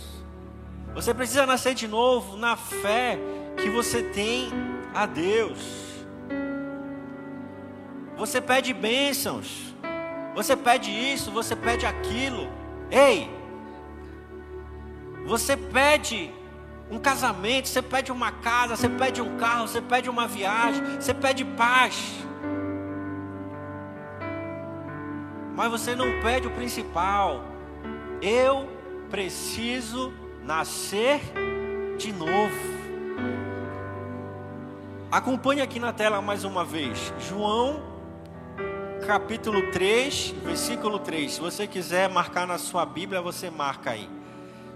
Você 0.92 1.14
precisa 1.14 1.46
nascer 1.46 1.72
de 1.72 1.86
novo 1.86 2.36
na 2.36 2.56
fé 2.56 3.16
que 3.62 3.70
você 3.70 4.02
tem 4.02 4.50
a 4.92 5.06
Deus. 5.06 5.60
Você 8.16 8.40
pede 8.40 8.74
bênçãos. 8.74 9.72
Você 10.34 10.56
pede 10.56 10.90
isso, 10.90 11.30
você 11.30 11.54
pede 11.54 11.86
aquilo. 11.86 12.48
Ei! 12.90 13.37
Você 15.28 15.58
pede 15.58 16.32
um 16.90 16.98
casamento, 16.98 17.68
você 17.68 17.82
pede 17.82 18.10
uma 18.10 18.32
casa, 18.32 18.76
você 18.76 18.88
pede 18.88 19.20
um 19.20 19.36
carro, 19.36 19.68
você 19.68 19.82
pede 19.82 20.08
uma 20.08 20.26
viagem, 20.26 20.82
você 20.98 21.12
pede 21.12 21.44
paz. 21.44 22.14
Mas 25.54 25.70
você 25.70 25.94
não 25.94 26.22
pede 26.22 26.46
o 26.46 26.50
principal. 26.52 27.44
Eu 28.22 28.70
preciso 29.10 30.14
nascer 30.42 31.20
de 31.98 32.10
novo. 32.10 32.78
Acompanhe 35.12 35.60
aqui 35.60 35.78
na 35.78 35.92
tela 35.92 36.22
mais 36.22 36.42
uma 36.42 36.64
vez. 36.64 37.12
João, 37.18 37.82
capítulo 39.06 39.70
3, 39.72 40.34
versículo 40.42 40.98
3. 40.98 41.32
Se 41.34 41.40
você 41.40 41.66
quiser 41.66 42.08
marcar 42.08 42.46
na 42.46 42.56
sua 42.56 42.86
Bíblia, 42.86 43.20
você 43.20 43.50
marca 43.50 43.90
aí. 43.90 44.17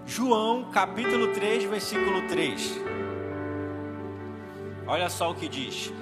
João, 0.06 0.64
capítulo 0.64 1.28
3, 1.28 1.64
versículo 1.64 2.26
3. 2.28 2.80
Olha 4.86 5.08
só 5.08 5.30
o 5.30 5.34
que 5.34 5.48
diz. 5.48 5.92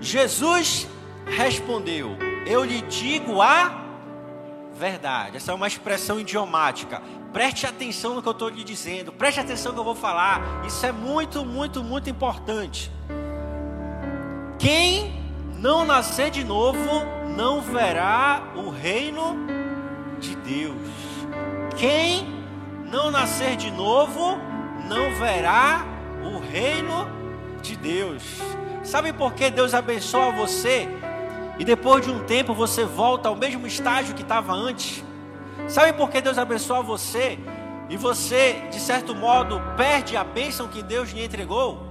Jesus 0.00 0.86
respondeu: 1.26 2.16
Eu 2.46 2.64
lhe 2.64 2.82
digo 2.82 3.40
a 3.40 3.82
verdade. 4.74 5.38
Essa 5.38 5.52
é 5.52 5.54
uma 5.54 5.66
expressão 5.66 6.20
idiomática. 6.20 7.02
Preste 7.32 7.66
atenção 7.66 8.14
no 8.14 8.22
que 8.22 8.28
eu 8.28 8.32
estou 8.32 8.48
lhe 8.48 8.62
dizendo. 8.62 9.12
Preste 9.12 9.40
atenção 9.40 9.72
no 9.72 9.76
que 9.76 9.80
eu 9.80 9.84
vou 9.84 9.94
falar. 9.94 10.64
Isso 10.66 10.84
é 10.84 10.92
muito, 10.92 11.44
muito, 11.44 11.82
muito 11.82 12.08
importante. 12.10 12.90
Quem 14.58 15.24
não 15.58 15.84
nascer 15.84 16.30
de 16.30 16.44
novo 16.44 16.78
não 17.36 17.60
verá 17.60 18.52
o 18.54 18.70
reino 18.70 19.36
de 20.18 20.36
Deus. 20.36 20.76
Quem 21.76 22.35
não 22.90 23.10
nascer 23.10 23.56
de 23.56 23.70
novo 23.70 24.38
não 24.88 25.14
verá 25.14 25.84
o 26.22 26.38
reino 26.38 27.08
de 27.60 27.76
Deus. 27.76 28.22
Sabe 28.84 29.12
por 29.12 29.34
que 29.34 29.50
Deus 29.50 29.74
abençoa 29.74 30.30
você 30.30 30.88
e 31.58 31.64
depois 31.64 32.04
de 32.04 32.10
um 32.10 32.24
tempo 32.24 32.54
você 32.54 32.84
volta 32.84 33.28
ao 33.28 33.34
mesmo 33.34 33.66
estágio 33.66 34.14
que 34.14 34.22
estava 34.22 34.52
antes. 34.52 35.04
Sabe 35.68 35.92
por 35.92 36.10
que 36.10 36.20
Deus 36.20 36.38
abençoa 36.38 36.82
você 36.82 37.38
e 37.88 37.96
você, 37.96 38.68
de 38.70 38.78
certo 38.78 39.14
modo, 39.14 39.60
perde 39.76 40.16
a 40.16 40.22
bênção 40.22 40.68
que 40.68 40.82
Deus 40.82 41.10
lhe 41.10 41.24
entregou? 41.24 41.84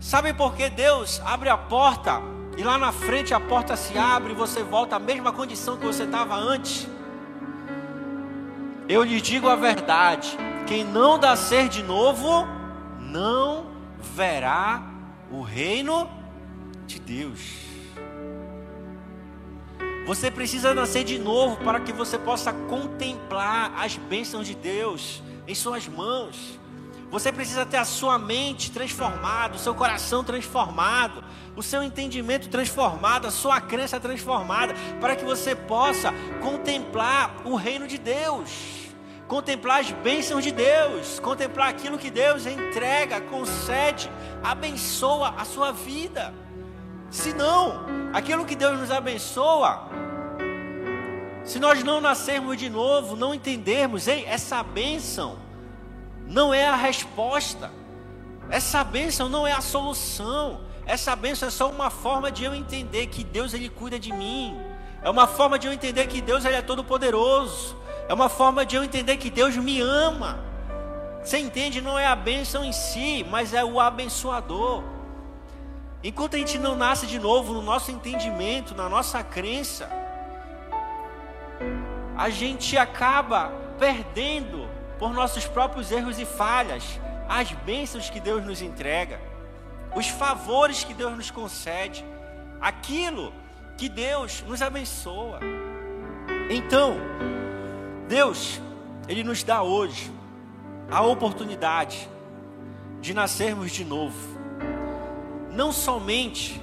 Sabe 0.00 0.32
por 0.32 0.54
que 0.54 0.70
Deus 0.70 1.20
abre 1.24 1.48
a 1.48 1.58
porta 1.58 2.22
e 2.56 2.62
lá 2.62 2.78
na 2.78 2.92
frente 2.92 3.34
a 3.34 3.40
porta 3.40 3.76
se 3.76 3.98
abre 3.98 4.32
e 4.32 4.36
você 4.36 4.62
volta 4.62 4.96
à 4.96 4.98
mesma 4.98 5.32
condição 5.32 5.76
que 5.76 5.84
você 5.84 6.04
estava 6.04 6.34
antes? 6.34 6.88
Eu 8.88 9.02
lhe 9.02 9.20
digo 9.20 9.48
a 9.48 9.56
verdade: 9.56 10.36
quem 10.66 10.84
não 10.84 11.16
nascer 11.16 11.68
de 11.68 11.82
novo, 11.82 12.46
não 13.00 13.66
verá 13.98 14.82
o 15.30 15.42
reino 15.42 16.08
de 16.86 17.00
Deus. 17.00 17.40
Você 20.06 20.30
precisa 20.30 20.74
nascer 20.74 21.02
de 21.02 21.18
novo 21.18 21.56
para 21.64 21.80
que 21.80 21.92
você 21.92 22.18
possa 22.18 22.52
contemplar 22.52 23.72
as 23.78 23.96
bênçãos 23.96 24.46
de 24.46 24.54
Deus 24.54 25.22
em 25.48 25.54
suas 25.54 25.88
mãos. 25.88 26.60
Você 27.14 27.30
precisa 27.30 27.64
ter 27.64 27.76
a 27.76 27.84
sua 27.84 28.18
mente 28.18 28.72
transformada, 28.72 29.54
o 29.54 29.58
seu 29.58 29.72
coração 29.72 30.24
transformado, 30.24 31.22
o 31.54 31.62
seu 31.62 31.80
entendimento 31.80 32.48
transformado, 32.48 33.28
a 33.28 33.30
sua 33.30 33.60
crença 33.60 34.00
transformada, 34.00 34.74
para 35.00 35.14
que 35.14 35.24
você 35.24 35.54
possa 35.54 36.12
contemplar 36.42 37.32
o 37.44 37.54
reino 37.54 37.86
de 37.86 37.98
Deus. 37.98 38.50
contemplar 39.28 39.80
as 39.80 39.90
bênçãos 39.90 40.42
de 40.42 40.50
Deus, 40.50 41.20
contemplar 41.20 41.68
aquilo 41.68 41.98
que 41.98 42.10
Deus 42.10 42.46
entrega, 42.46 43.20
concede, 43.20 44.10
abençoa 44.42 45.34
a 45.38 45.44
sua 45.44 45.70
vida. 45.70 46.34
Se 47.10 47.32
não, 47.32 47.86
aquilo 48.12 48.44
que 48.44 48.56
Deus 48.56 48.78
nos 48.78 48.90
abençoa, 48.90 49.88
se 51.44 51.60
nós 51.60 51.82
não 51.84 52.00
nascermos 52.00 52.58
de 52.58 52.68
novo, 52.68 53.14
não 53.14 53.32
entendermos, 53.32 54.08
ei, 54.08 54.24
essa 54.26 54.62
bênção 54.64 55.43
não 56.26 56.52
é 56.52 56.66
a 56.66 56.76
resposta, 56.76 57.70
essa 58.50 58.84
bênção 58.84 59.28
não 59.28 59.46
é 59.46 59.52
a 59.52 59.60
solução, 59.60 60.60
essa 60.86 61.16
bênção 61.16 61.48
é 61.48 61.50
só 61.50 61.70
uma 61.70 61.90
forma 61.90 62.30
de 62.30 62.44
eu 62.44 62.54
entender 62.54 63.06
que 63.06 63.24
Deus 63.24 63.54
ele 63.54 63.68
cuida 63.68 63.98
de 63.98 64.12
mim, 64.12 64.56
é 65.02 65.10
uma 65.10 65.26
forma 65.26 65.58
de 65.58 65.66
eu 65.66 65.72
entender 65.72 66.06
que 66.06 66.20
Deus 66.20 66.44
ele 66.44 66.56
é 66.56 66.62
todo 66.62 66.82
poderoso, 66.84 67.76
é 68.08 68.14
uma 68.14 68.28
forma 68.28 68.64
de 68.64 68.76
eu 68.76 68.84
entender 68.84 69.16
que 69.16 69.30
Deus 69.30 69.56
me 69.56 69.80
ama. 69.80 70.38
Você 71.22 71.38
entende? 71.38 71.80
Não 71.80 71.98
é 71.98 72.06
a 72.06 72.14
bênção 72.14 72.62
em 72.62 72.72
si, 72.72 73.24
mas 73.30 73.54
é 73.54 73.64
o 73.64 73.80
abençoador. 73.80 74.82
Enquanto 76.02 76.36
a 76.36 76.38
gente 76.38 76.58
não 76.58 76.76
nasce 76.76 77.06
de 77.06 77.18
novo 77.18 77.54
no 77.54 77.62
nosso 77.62 77.90
entendimento, 77.90 78.74
na 78.74 78.90
nossa 78.90 79.22
crença, 79.22 79.88
a 82.14 82.28
gente 82.28 82.76
acaba 82.76 83.50
perdendo 83.78 84.68
por 84.98 85.12
nossos 85.12 85.46
próprios 85.46 85.90
erros 85.90 86.18
e 86.18 86.24
falhas 86.24 87.00
as 87.28 87.50
bênçãos 87.52 88.10
que 88.10 88.20
Deus 88.20 88.44
nos 88.44 88.62
entrega, 88.62 89.20
os 89.94 90.08
favores 90.08 90.84
que 90.84 90.94
Deus 90.94 91.16
nos 91.16 91.30
concede, 91.30 92.04
aquilo 92.60 93.32
que 93.76 93.88
Deus 93.88 94.42
nos 94.46 94.62
abençoa. 94.62 95.40
Então, 96.50 96.96
Deus, 98.08 98.60
Ele 99.08 99.24
nos 99.24 99.42
dá 99.42 99.62
hoje 99.62 100.12
a 100.90 101.02
oportunidade 101.02 102.08
de 103.00 103.14
nascermos 103.14 103.72
de 103.72 103.84
novo. 103.84 104.38
Não 105.50 105.72
somente, 105.72 106.60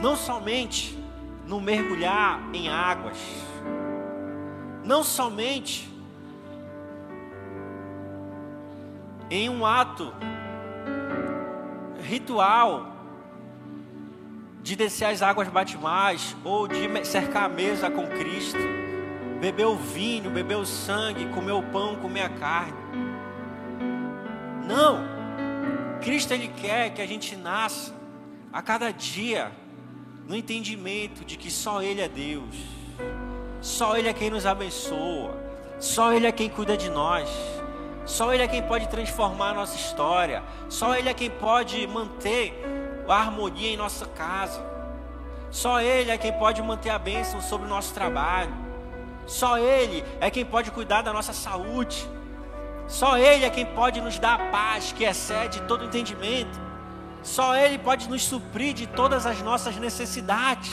não 0.00 0.16
somente 0.16 0.98
no 1.46 1.60
mergulhar 1.60 2.40
em 2.52 2.68
águas, 2.68 3.18
não 4.84 5.02
somente 5.02 5.95
em 9.30 9.48
um 9.48 9.64
ato 9.66 10.12
ritual 12.02 12.92
de 14.62 14.76
descer 14.76 15.06
as 15.06 15.22
águas 15.22 15.48
batimais 15.48 16.36
ou 16.44 16.66
de 16.66 17.04
cercar 17.04 17.44
a 17.44 17.48
mesa 17.48 17.90
com 17.90 18.06
Cristo 18.06 18.58
beber 19.40 19.66
o 19.66 19.76
vinho, 19.76 20.30
beber 20.30 20.56
o 20.56 20.64
sangue, 20.64 21.26
comer 21.26 21.52
o 21.52 21.62
pão, 21.62 21.96
comer 21.96 22.22
a 22.22 22.28
carne. 22.28 22.72
Não. 24.66 25.16
Cristo 26.00 26.32
ele 26.32 26.48
quer 26.48 26.90
que 26.90 27.02
a 27.02 27.06
gente 27.06 27.36
nasça 27.36 27.94
a 28.52 28.62
cada 28.62 28.90
dia 28.90 29.52
no 30.26 30.34
entendimento 30.34 31.24
de 31.24 31.36
que 31.36 31.50
só 31.50 31.82
ele 31.82 32.00
é 32.00 32.08
Deus. 32.08 32.56
Só 33.60 33.96
ele 33.96 34.08
é 34.08 34.12
quem 34.12 34.30
nos 34.30 34.46
abençoa. 34.46 35.36
Só 35.78 36.12
ele 36.12 36.26
é 36.26 36.32
quem 36.32 36.48
cuida 36.48 36.76
de 36.76 36.88
nós. 36.88 37.28
Só 38.06 38.32
ele 38.32 38.42
é 38.42 38.48
quem 38.48 38.62
pode 38.62 38.88
transformar 38.88 39.50
a 39.50 39.54
nossa 39.54 39.76
história. 39.76 40.42
Só 40.68 40.94
ele 40.96 41.08
é 41.08 41.14
quem 41.14 41.28
pode 41.28 41.86
manter 41.86 42.58
a 43.06 43.14
harmonia 43.14 43.68
em 43.68 43.76
nossa 43.76 44.06
casa. 44.06 44.64
Só 45.50 45.80
ele 45.80 46.10
é 46.10 46.16
quem 46.16 46.32
pode 46.32 46.62
manter 46.62 46.90
a 46.90 46.98
bênção 46.98 47.40
sobre 47.40 47.66
o 47.66 47.68
nosso 47.68 47.92
trabalho. 47.92 48.66
Só 49.26 49.58
Ele 49.58 50.04
é 50.20 50.30
quem 50.30 50.44
pode 50.44 50.70
cuidar 50.70 51.02
da 51.02 51.12
nossa 51.12 51.32
saúde. 51.32 52.08
Só 52.86 53.18
Ele 53.18 53.44
é 53.44 53.50
quem 53.50 53.66
pode 53.66 54.00
nos 54.00 54.18
dar 54.18 54.40
a 54.40 54.46
paz 54.50 54.92
que 54.92 55.04
excede 55.04 55.60
todo 55.62 55.84
entendimento. 55.84 56.58
Só 57.22 57.56
Ele 57.56 57.76
pode 57.76 58.08
nos 58.08 58.24
suprir 58.24 58.72
de 58.72 58.86
todas 58.86 59.26
as 59.26 59.42
nossas 59.42 59.76
necessidades. 59.76 60.72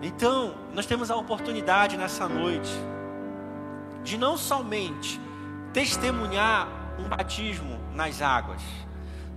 Então, 0.00 0.54
nós 0.72 0.86
temos 0.86 1.10
a 1.10 1.16
oportunidade 1.16 1.96
nessa 1.96 2.26
noite 2.26 2.72
de 4.06 4.16
não 4.16 4.38
somente 4.38 5.20
testemunhar 5.72 6.68
um 6.98 7.08
batismo 7.08 7.78
nas 7.94 8.22
águas, 8.22 8.62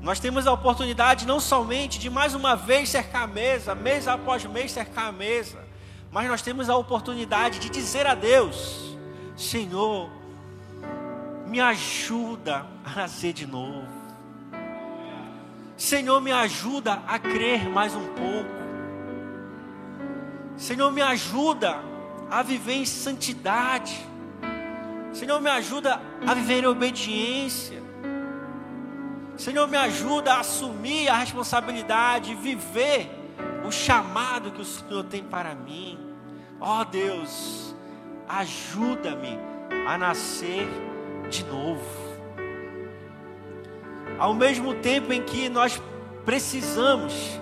nós 0.02 0.20
temos 0.20 0.48
a 0.48 0.54
oportunidade 0.54 1.28
não 1.28 1.40
somente 1.42 2.00
de 2.00 2.10
mais 2.10 2.34
uma 2.34 2.56
vez 2.56 2.88
cercar 2.88 3.24
a 3.24 3.28
mesa, 3.28 3.76
mês 3.76 4.08
após 4.08 4.46
mês 4.46 4.72
cercar 4.72 5.10
a 5.10 5.12
mesa, 5.12 5.68
mas 6.10 6.30
nós 6.30 6.42
temos 6.42 6.70
a 6.70 6.78
oportunidade 6.78 7.60
de 7.60 7.70
dizer 7.70 8.08
a 8.08 8.16
Deus: 8.16 8.98
Senhor, 9.36 10.10
me 11.46 11.60
ajuda 11.60 12.66
a 12.86 12.96
nascer 12.96 13.34
de 13.34 13.46
novo. 13.46 13.88
Senhor, 15.76 16.20
me 16.22 16.32
ajuda 16.32 17.02
a 17.08 17.18
crer 17.18 17.70
mais 17.70 17.96
um 17.96 18.06
pouco. 18.08 18.60
Senhor, 20.58 20.92
me 20.92 21.02
ajuda 21.02 21.80
a 22.30 22.44
viver 22.44 22.74
em 22.74 22.86
santidade. 22.86 23.98
Senhor, 25.12 25.42
me 25.42 25.50
ajuda 25.50 26.00
a 26.26 26.34
viver 26.34 26.64
em 26.64 26.68
obediência. 26.68 27.82
Senhor, 29.38 29.68
me 29.68 29.78
ajuda 29.78 30.34
a 30.34 30.40
assumir 30.42 31.08
a 31.08 31.16
responsabilidade, 31.16 32.36
viver 32.36 33.10
o 33.66 33.72
chamado 33.72 34.52
que 34.52 34.62
o 34.62 34.66
Senhor 34.66 35.04
tem 35.06 35.24
para 35.24 35.56
mim. 35.56 35.98
Ó 36.60 36.82
oh, 36.82 36.86
Deus, 36.86 37.76
ajuda-me 38.28 39.40
a 39.88 39.98
nascer 39.98 40.68
de 41.30 41.46
novo. 41.46 42.10
Ao 44.18 44.34
mesmo 44.34 44.74
tempo 44.76 45.14
em 45.14 45.24
que 45.24 45.48
nós 45.48 45.82
precisamos 46.26 47.40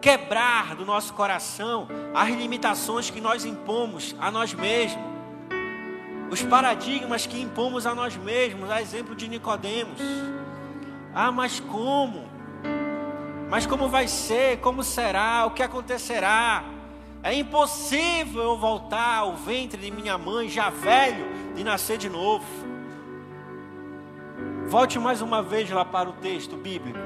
quebrar 0.00 0.74
do 0.76 0.84
nosso 0.84 1.12
coração 1.14 1.88
as 2.14 2.28
limitações 2.28 3.10
que 3.10 3.20
nós 3.20 3.44
impomos 3.44 4.14
a 4.18 4.30
nós 4.30 4.52
mesmos, 4.52 5.09
os 6.30 6.42
paradigmas 6.42 7.26
que 7.26 7.40
impomos 7.40 7.86
a 7.86 7.94
nós 7.94 8.16
mesmos, 8.16 8.70
a 8.70 8.80
exemplo 8.80 9.16
de 9.16 9.26
Nicodemos. 9.26 10.00
Ah, 11.12 11.32
mas 11.32 11.58
como? 11.58 12.28
Mas 13.50 13.66
como 13.66 13.88
vai 13.88 14.06
ser? 14.06 14.58
Como 14.60 14.84
será? 14.84 15.44
O 15.46 15.50
que 15.50 15.62
acontecerá? 15.62 16.64
É 17.20 17.34
impossível 17.34 18.42
eu 18.42 18.56
voltar 18.56 19.18
ao 19.18 19.34
ventre 19.36 19.80
de 19.80 19.90
minha 19.90 20.16
mãe, 20.16 20.48
já 20.48 20.70
velho, 20.70 21.26
e 21.56 21.64
nascer 21.64 21.98
de 21.98 22.08
novo. 22.08 22.46
Volte 24.68 25.00
mais 25.00 25.20
uma 25.20 25.42
vez 25.42 25.68
lá 25.68 25.84
para 25.84 26.08
o 26.08 26.12
texto 26.12 26.56
bíblico. 26.56 27.00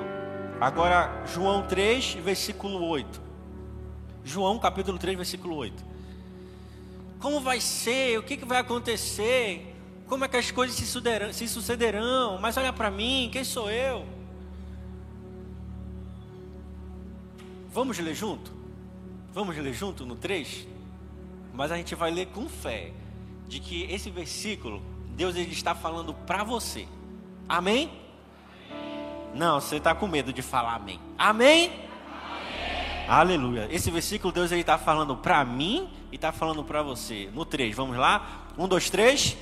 Agora, 0.61 1.23
João 1.25 1.63
3, 1.63 2.15
versículo 2.17 2.87
8. 2.87 3.23
João 4.23 4.59
capítulo 4.59 4.99
3, 4.99 5.17
versículo 5.17 5.57
8. 5.57 5.94
Como 7.25 7.41
vai 7.41 7.59
ser? 7.59 8.19
O 8.19 8.23
que, 8.23 8.37
que 8.37 8.45
vai 8.45 8.59
acontecer? 8.59 9.75
Como 10.07 10.27
é 10.27 10.29
que 10.29 10.37
as 10.37 10.51
coisas 10.51 10.77
se 10.77 10.85
sucederão? 10.85 11.33
Se 11.33 11.49
sucederão? 11.49 12.39
Mas 12.39 12.55
olha 12.59 12.71
para 12.71 12.91
mim, 12.91 13.31
quem 13.33 13.43
sou 13.43 13.71
eu? 13.71 14.05
Vamos 17.73 17.99
ler 17.99 18.15
junto? 18.15 18.53
Vamos 19.33 19.57
ler 19.57 19.73
junto 19.73 20.05
no 20.05 20.17
3? 20.17 20.69
Mas 21.55 21.73
a 21.73 21.79
gente 21.79 21.95
vai 21.95 22.11
ler 22.11 22.27
com 22.27 22.47
fé 22.47 22.93
de 23.49 23.59
que 23.59 23.85
esse 23.85 24.11
versículo 24.11 24.83
Deus 25.17 25.35
ele 25.35 25.51
está 25.51 25.75
falando 25.75 26.13
para 26.13 26.45
você. 26.45 26.87
Amém? 27.49 27.91
Não, 29.35 29.63
você 29.63 29.77
está 29.77 29.95
com 29.95 30.07
medo 30.07 30.31
de 30.31 30.43
falar 30.43 30.75
amém. 30.75 31.01
Amém? 31.17 31.69
amém. 31.69 33.09
Aleluia. 33.09 33.67
Esse 33.71 33.91
versículo 33.91 34.31
Deus 34.31 34.53
ele 34.53 34.61
está 34.61 34.77
falando 34.77 35.17
para 35.17 35.43
mim 35.43 35.89
e 36.15 36.17
está 36.17 36.31
falando 36.31 36.63
para 36.63 36.81
você. 36.81 37.29
No 37.35 37.45
3, 37.45 37.75
vamos 37.75 37.97
lá? 37.97 38.47
1, 38.57 38.69
2, 38.69 38.89
3. 38.89 39.37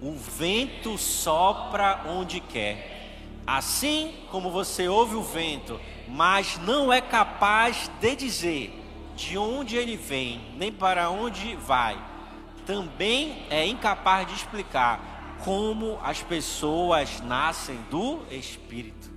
O 0.00 0.12
vento 0.12 0.96
sopra 0.96 2.04
onde 2.06 2.38
quer. 2.38 3.18
Assim 3.44 4.14
como 4.30 4.50
você 4.50 4.88
ouve 4.88 5.16
o 5.16 5.22
vento 5.22 5.80
mas 6.08 6.58
não 6.58 6.92
é 6.92 7.00
capaz 7.00 7.90
de 8.00 8.14
dizer 8.14 8.82
de 9.16 9.36
onde 9.36 9.76
ele 9.76 9.96
vem, 9.96 10.40
nem 10.56 10.70
para 10.70 11.10
onde 11.10 11.56
vai. 11.56 11.98
Também 12.64 13.46
é 13.50 13.66
incapaz 13.66 14.26
de 14.26 14.34
explicar 14.34 15.36
como 15.42 15.98
as 16.02 16.22
pessoas 16.22 17.20
nascem 17.20 17.76
do 17.90 18.20
Espírito. 18.30 19.10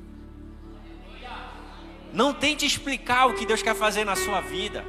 Não 2.11 2.33
tente 2.33 2.65
explicar 2.65 3.27
o 3.27 3.35
que 3.35 3.45
Deus 3.45 3.61
quer 3.61 3.75
fazer 3.75 4.03
na 4.03 4.15
sua 4.15 4.41
vida. 4.41 4.83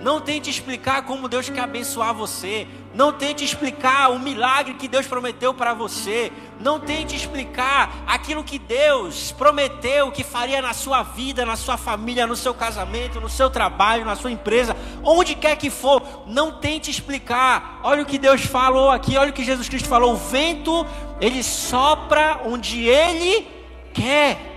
Não 0.00 0.18
tente 0.18 0.48
explicar 0.48 1.02
como 1.02 1.28
Deus 1.28 1.50
quer 1.50 1.60
abençoar 1.60 2.14
você. 2.14 2.66
Não 2.94 3.12
tente 3.12 3.44
explicar 3.44 4.10
o 4.10 4.18
milagre 4.18 4.74
que 4.74 4.88
Deus 4.88 5.06
prometeu 5.06 5.52
para 5.52 5.74
você. 5.74 6.32
Não 6.58 6.80
tente 6.80 7.14
explicar 7.14 8.02
aquilo 8.06 8.42
que 8.42 8.58
Deus 8.58 9.30
prometeu 9.32 10.10
que 10.10 10.24
faria 10.24 10.62
na 10.62 10.72
sua 10.72 11.02
vida, 11.02 11.44
na 11.44 11.54
sua 11.54 11.76
família, 11.76 12.26
no 12.26 12.34
seu 12.34 12.54
casamento, 12.54 13.20
no 13.20 13.28
seu 13.28 13.50
trabalho, 13.50 14.04
na 14.04 14.16
sua 14.16 14.32
empresa, 14.32 14.74
onde 15.04 15.34
quer 15.34 15.56
que 15.56 15.68
for. 15.68 16.24
Não 16.26 16.52
tente 16.52 16.90
explicar. 16.90 17.80
Olha 17.82 18.02
o 18.02 18.06
que 18.06 18.18
Deus 18.18 18.40
falou 18.40 18.90
aqui, 18.90 19.18
olha 19.18 19.30
o 19.30 19.34
que 19.34 19.44
Jesus 19.44 19.68
Cristo 19.68 19.88
falou. 19.88 20.14
O 20.14 20.16
vento, 20.16 20.86
ele 21.20 21.42
sopra 21.42 22.40
onde 22.46 22.88
ele 22.88 23.46
quer. 23.92 24.50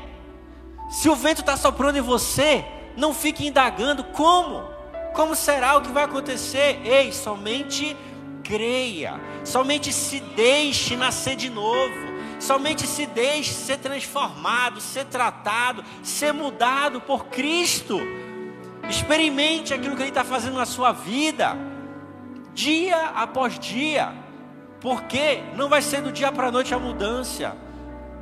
Se 0.89 1.09
o 1.09 1.15
vento 1.15 1.41
está 1.41 1.57
soprando 1.57 1.97
em 1.97 2.01
você, 2.01 2.63
não 2.95 3.13
fique 3.13 3.45
indagando 3.45 4.03
como. 4.05 4.72
Como 5.13 5.35
será 5.35 5.77
o 5.77 5.81
que 5.81 5.91
vai 5.91 6.03
acontecer? 6.03 6.81
Ei, 6.83 7.11
somente 7.11 7.95
creia, 8.43 9.19
somente 9.45 9.93
se 9.93 10.19
deixe 10.19 10.97
nascer 10.97 11.35
de 11.35 11.49
novo, 11.49 11.95
somente 12.39 12.85
se 12.85 13.05
deixe 13.05 13.53
ser 13.53 13.77
transformado, 13.77 14.81
ser 14.81 15.05
tratado, 15.05 15.83
ser 16.01 16.33
mudado 16.33 16.99
por 16.99 17.27
Cristo. 17.27 17.99
Experimente 18.89 19.73
aquilo 19.73 19.95
que 19.95 20.01
Ele 20.01 20.09
está 20.09 20.25
fazendo 20.25 20.57
na 20.57 20.65
sua 20.65 20.91
vida, 20.91 21.55
dia 22.53 23.11
após 23.15 23.57
dia, 23.57 24.11
porque 24.81 25.41
não 25.55 25.69
vai 25.69 25.81
ser 25.81 26.01
do 26.01 26.11
dia 26.11 26.31
para 26.31 26.47
a 26.47 26.51
noite 26.51 26.73
a 26.73 26.79
mudança, 26.79 27.55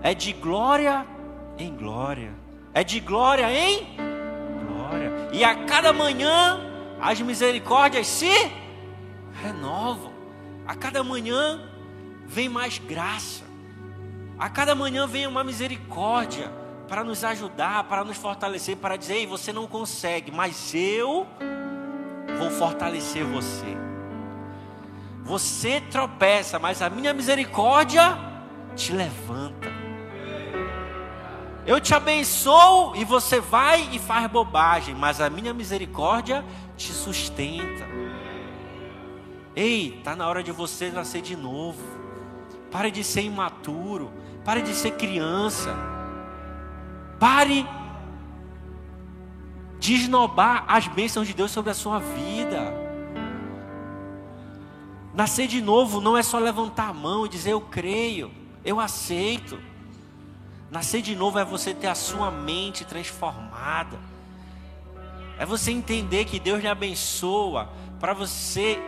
é 0.03 0.13
de 0.13 0.33
glória 0.33 1.05
em 1.57 1.75
glória, 1.75 2.31
é 2.73 2.83
de 2.83 2.99
glória 2.99 3.51
em 3.51 3.97
glória, 4.67 5.29
e 5.33 5.43
a 5.43 5.65
cada 5.65 5.91
manhã 5.91 6.70
as 7.01 7.19
misericórdias 7.19 8.05
se 8.05 8.29
renovam. 9.41 10.13
A 10.67 10.75
cada 10.75 11.03
manhã 11.03 11.59
vem 12.27 12.47
mais 12.47 12.77
graça. 12.77 13.43
A 14.37 14.47
cada 14.49 14.75
manhã 14.75 15.07
vem 15.07 15.25
uma 15.25 15.43
misericórdia 15.43 16.51
para 16.87 17.03
nos 17.03 17.23
ajudar, 17.23 17.85
para 17.85 18.03
nos 18.03 18.17
fortalecer, 18.17 18.77
para 18.77 18.97
dizer: 18.97 19.15
Ei, 19.15 19.25
você 19.25 19.51
não 19.51 19.65
consegue, 19.65 20.31
mas 20.31 20.75
eu 20.75 21.25
vou 22.37 22.51
fortalecer 22.51 23.25
você. 23.25 23.77
Você 25.23 25.81
tropeça, 25.89 26.59
mas 26.59 26.81
a 26.81 26.89
minha 26.89 27.13
misericórdia 27.13 28.17
te 28.75 28.91
levanta. 28.93 29.70
Eu 31.65 31.79
te 31.79 31.93
abençoo 31.93 32.95
e 32.95 33.05
você 33.05 33.39
vai 33.39 33.87
e 33.91 33.99
faz 33.99 34.29
bobagem, 34.29 34.95
mas 34.95 35.21
a 35.21 35.29
minha 35.29 35.53
misericórdia 35.53 36.43
te 36.75 36.91
sustenta. 36.91 37.85
Ei, 39.55 39.95
está 39.97 40.15
na 40.15 40.27
hora 40.27 40.41
de 40.41 40.51
você 40.51 40.89
nascer 40.89 41.21
de 41.21 41.35
novo. 41.35 41.81
Pare 42.71 42.89
de 42.89 43.03
ser 43.03 43.21
imaturo. 43.21 44.11
Pare 44.43 44.61
de 44.61 44.73
ser 44.73 44.91
criança. 44.91 45.75
Pare 47.19 47.67
de 49.79 49.93
esnobar 49.93 50.65
as 50.67 50.87
bênçãos 50.87 51.27
de 51.27 51.33
Deus 51.33 51.51
sobre 51.51 51.71
a 51.71 51.75
sua 51.75 51.99
vida. 51.99 52.73
Nascer 55.13 55.47
de 55.47 55.61
novo 55.61 56.01
não 56.01 56.17
é 56.17 56.23
só 56.23 56.39
levantar 56.39 56.89
a 56.89 56.93
mão 56.93 57.25
e 57.25 57.29
dizer 57.29 57.51
eu 57.51 57.61
creio, 57.61 58.31
eu 58.63 58.79
aceito. 58.79 59.59
Nascer 60.71 61.01
de 61.01 61.17
novo 61.17 61.37
é 61.37 61.43
você 61.43 61.73
ter 61.73 61.87
a 61.87 61.95
sua 61.95 62.31
mente 62.31 62.85
transformada. 62.85 63.99
É 65.37 65.45
você 65.45 65.69
entender 65.69 66.23
que 66.23 66.39
Deus 66.39 66.61
lhe 66.61 66.67
abençoa 66.67 67.69
para 67.99 68.13
você 68.13 68.79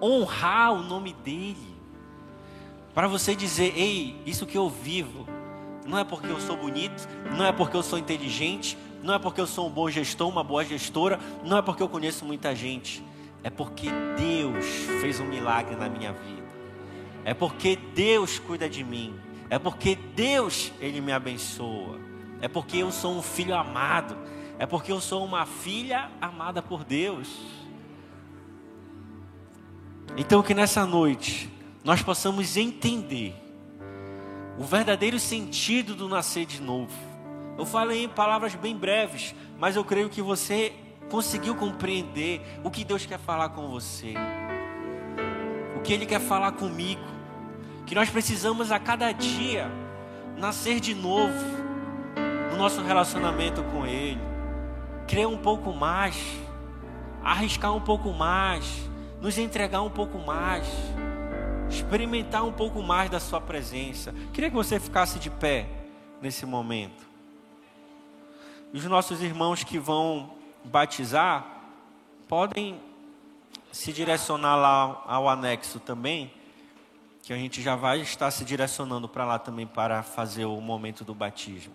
honrar 0.00 0.74
o 0.74 0.82
nome 0.82 1.14
dEle. 1.24 1.74
Para 2.92 3.08
você 3.08 3.34
dizer, 3.34 3.72
ei, 3.78 4.20
isso 4.26 4.44
que 4.44 4.58
eu 4.58 4.68
vivo, 4.68 5.26
não 5.86 5.96
é 5.96 6.04
porque 6.04 6.28
eu 6.28 6.40
sou 6.40 6.56
bonito, 6.56 7.08
não 7.34 7.46
é 7.46 7.52
porque 7.52 7.76
eu 7.76 7.82
sou 7.82 7.98
inteligente, 7.98 8.76
não 9.02 9.14
é 9.14 9.18
porque 9.18 9.40
eu 9.40 9.46
sou 9.46 9.66
um 9.66 9.70
bom 9.70 9.88
gestor, 9.88 10.28
uma 10.28 10.44
boa 10.44 10.64
gestora, 10.64 11.18
não 11.44 11.56
é 11.56 11.62
porque 11.62 11.82
eu 11.82 11.88
conheço 11.88 12.26
muita 12.26 12.54
gente, 12.54 13.02
é 13.42 13.48
porque 13.48 13.88
Deus 14.18 14.66
fez 15.00 15.18
um 15.18 15.26
milagre 15.26 15.76
na 15.76 15.88
minha 15.88 16.12
vida. 16.12 16.46
É 17.24 17.32
porque 17.32 17.76
Deus 17.94 18.38
cuida 18.38 18.68
de 18.68 18.84
mim. 18.84 19.25
É 19.48 19.58
porque 19.58 19.96
Deus 20.14 20.72
ele 20.80 21.00
me 21.00 21.12
abençoa. 21.12 21.98
É 22.40 22.48
porque 22.48 22.78
eu 22.78 22.90
sou 22.90 23.16
um 23.16 23.22
filho 23.22 23.54
amado. 23.54 24.16
É 24.58 24.66
porque 24.66 24.90
eu 24.90 25.00
sou 25.00 25.24
uma 25.24 25.46
filha 25.46 26.10
amada 26.20 26.62
por 26.62 26.84
Deus. 26.84 27.28
Então, 30.16 30.42
que 30.42 30.54
nessa 30.54 30.86
noite 30.86 31.50
nós 31.84 32.02
possamos 32.02 32.56
entender 32.56 33.34
o 34.58 34.64
verdadeiro 34.64 35.18
sentido 35.18 35.94
do 35.94 36.08
nascer 36.08 36.46
de 36.46 36.60
novo. 36.60 36.92
Eu 37.58 37.66
falei 37.66 38.04
em 38.04 38.08
palavras 38.08 38.54
bem 38.54 38.76
breves, 38.76 39.34
mas 39.58 39.76
eu 39.76 39.84
creio 39.84 40.08
que 40.08 40.22
você 40.22 40.72
conseguiu 41.10 41.54
compreender 41.54 42.40
o 42.64 42.70
que 42.70 42.84
Deus 42.84 43.06
quer 43.06 43.18
falar 43.18 43.50
com 43.50 43.68
você, 43.68 44.14
o 45.76 45.80
que 45.80 45.92
Ele 45.92 46.06
quer 46.06 46.20
falar 46.20 46.52
comigo. 46.52 47.15
Que 47.86 47.94
nós 47.94 48.10
precisamos 48.10 48.70
a 48.72 48.78
cada 48.78 49.12
dia 49.12 49.70
nascer 50.36 50.80
de 50.80 50.94
novo 50.94 51.32
no 52.50 52.58
nosso 52.58 52.82
relacionamento 52.82 53.62
com 53.64 53.86
Ele 53.86 54.36
crer 55.06 55.26
um 55.26 55.38
pouco 55.38 55.72
mais, 55.72 56.16
arriscar 57.22 57.72
um 57.74 57.80
pouco 57.80 58.12
mais, 58.12 58.90
nos 59.20 59.38
entregar 59.38 59.82
um 59.82 59.90
pouco 59.90 60.18
mais, 60.18 60.66
experimentar 61.70 62.44
um 62.44 62.52
pouco 62.52 62.82
mais 62.82 63.08
da 63.08 63.20
Sua 63.20 63.40
presença. 63.40 64.12
Queria 64.32 64.50
que 64.50 64.56
você 64.56 64.80
ficasse 64.80 65.18
de 65.18 65.30
pé 65.30 65.68
nesse 66.20 66.44
momento. 66.44 67.06
Os 68.72 68.84
nossos 68.84 69.22
irmãos 69.22 69.62
que 69.62 69.78
vão 69.78 70.34
batizar 70.64 71.46
podem 72.28 72.80
se 73.70 73.92
direcionar 73.92 74.56
lá 74.56 75.04
ao 75.06 75.28
anexo 75.28 75.78
também, 75.78 76.32
que 77.26 77.32
a 77.32 77.36
gente 77.36 77.60
já 77.60 77.74
vai 77.74 78.00
estar 78.02 78.30
se 78.30 78.44
direcionando 78.44 79.08
para 79.08 79.24
lá 79.24 79.36
também 79.36 79.66
para 79.66 80.00
fazer 80.04 80.44
o 80.44 80.60
momento 80.60 81.02
do 81.02 81.12
batismo. 81.12 81.72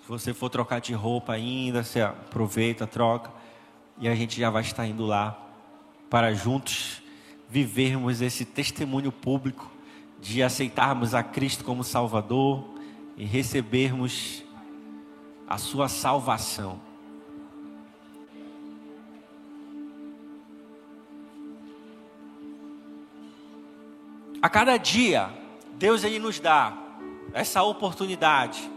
Se 0.00 0.08
você 0.08 0.32
for 0.32 0.48
trocar 0.48 0.80
de 0.80 0.94
roupa 0.94 1.34
ainda, 1.34 1.84
você 1.84 2.00
aproveita, 2.00 2.86
troca. 2.86 3.30
E 3.98 4.08
a 4.08 4.14
gente 4.14 4.40
já 4.40 4.48
vai 4.48 4.62
estar 4.62 4.86
indo 4.86 5.04
lá 5.04 5.38
para 6.08 6.32
juntos 6.32 7.02
vivermos 7.50 8.22
esse 8.22 8.46
testemunho 8.46 9.12
público 9.12 9.70
de 10.22 10.42
aceitarmos 10.42 11.12
a 11.12 11.22
Cristo 11.22 11.62
como 11.62 11.84
Salvador 11.84 12.64
e 13.18 13.26
recebermos 13.26 14.42
a 15.46 15.58
sua 15.58 15.86
salvação. 15.86 16.80
A 24.44 24.50
cada 24.50 24.76
dia, 24.76 25.30
Deus 25.78 26.04
ele 26.04 26.18
nos 26.18 26.38
dá 26.38 26.76
essa 27.32 27.62
oportunidade 27.62 28.70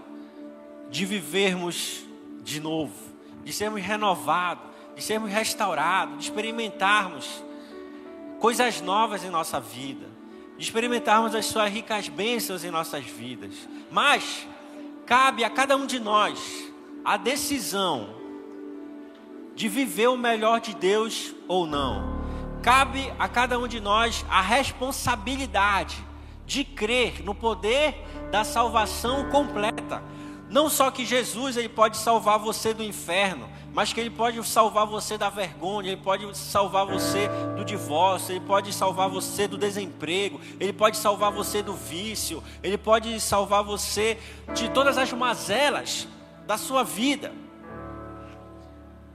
de 0.90 1.06
vivermos 1.06 2.06
de 2.42 2.62
novo, 2.62 2.94
de 3.44 3.52
sermos 3.52 3.82
renovados, 3.82 4.64
de 4.96 5.04
sermos 5.04 5.30
restaurados, 5.30 6.20
de 6.20 6.24
experimentarmos 6.24 7.44
coisas 8.40 8.80
novas 8.80 9.26
em 9.26 9.30
nossa 9.30 9.60
vida, 9.60 10.08
de 10.58 10.64
experimentarmos 10.64 11.36
as 11.36 11.48
suas 11.48 11.70
ricas 11.70 12.08
bênçãos 12.08 12.64
em 12.64 12.72
nossas 12.72 13.04
vidas. 13.04 13.68
Mas 13.92 14.48
cabe 15.06 15.44
a 15.44 15.50
cada 15.50 15.76
um 15.76 15.86
de 15.86 16.00
nós 16.00 16.72
a 17.04 17.18
decisão 17.18 18.16
de 19.54 19.68
viver 19.68 20.08
o 20.08 20.16
melhor 20.16 20.62
de 20.62 20.74
Deus 20.74 21.36
ou 21.46 21.68
não. 21.68 22.17
Cabe 22.62 23.14
a 23.18 23.28
cada 23.28 23.58
um 23.58 23.68
de 23.68 23.80
nós 23.80 24.26
a 24.30 24.42
responsabilidade 24.42 25.98
de 26.46 26.64
crer 26.64 27.24
no 27.24 27.36
poder 27.36 27.96
da 28.32 28.44
salvação 28.44 29.30
completa 29.30 30.02
não 30.50 30.70
só 30.70 30.90
que 30.90 31.06
Jesus 31.06 31.58
ele 31.58 31.68
pode 31.68 31.98
salvar 31.98 32.40
você 32.40 32.74
do 32.74 32.82
inferno, 32.82 33.50
mas 33.74 33.92
que 33.92 34.00
ele 34.00 34.10
pode 34.10 34.42
salvar 34.48 34.86
você 34.86 35.18
da 35.18 35.30
vergonha, 35.30 35.92
ele 35.92 36.02
pode 36.02 36.38
salvar 36.38 36.86
você 36.86 37.30
do 37.56 37.66
divórcio, 37.66 38.32
ele 38.34 38.46
pode 38.46 38.72
salvar 38.72 39.10
você 39.10 39.48
do 39.48 39.58
desemprego, 39.58 40.40
ele 40.60 40.72
pode 40.72 40.98
salvar 40.98 41.32
você 41.32 41.62
do 41.62 41.74
vício, 41.74 42.42
ele 42.64 42.78
pode 42.78 43.20
salvar 43.20 43.64
você 43.64 44.18
de 44.54 44.70
todas 44.70 44.98
as 44.98 45.12
mazelas 45.12 46.08
da 46.46 46.58
sua 46.58 46.84
vida. 46.84 47.34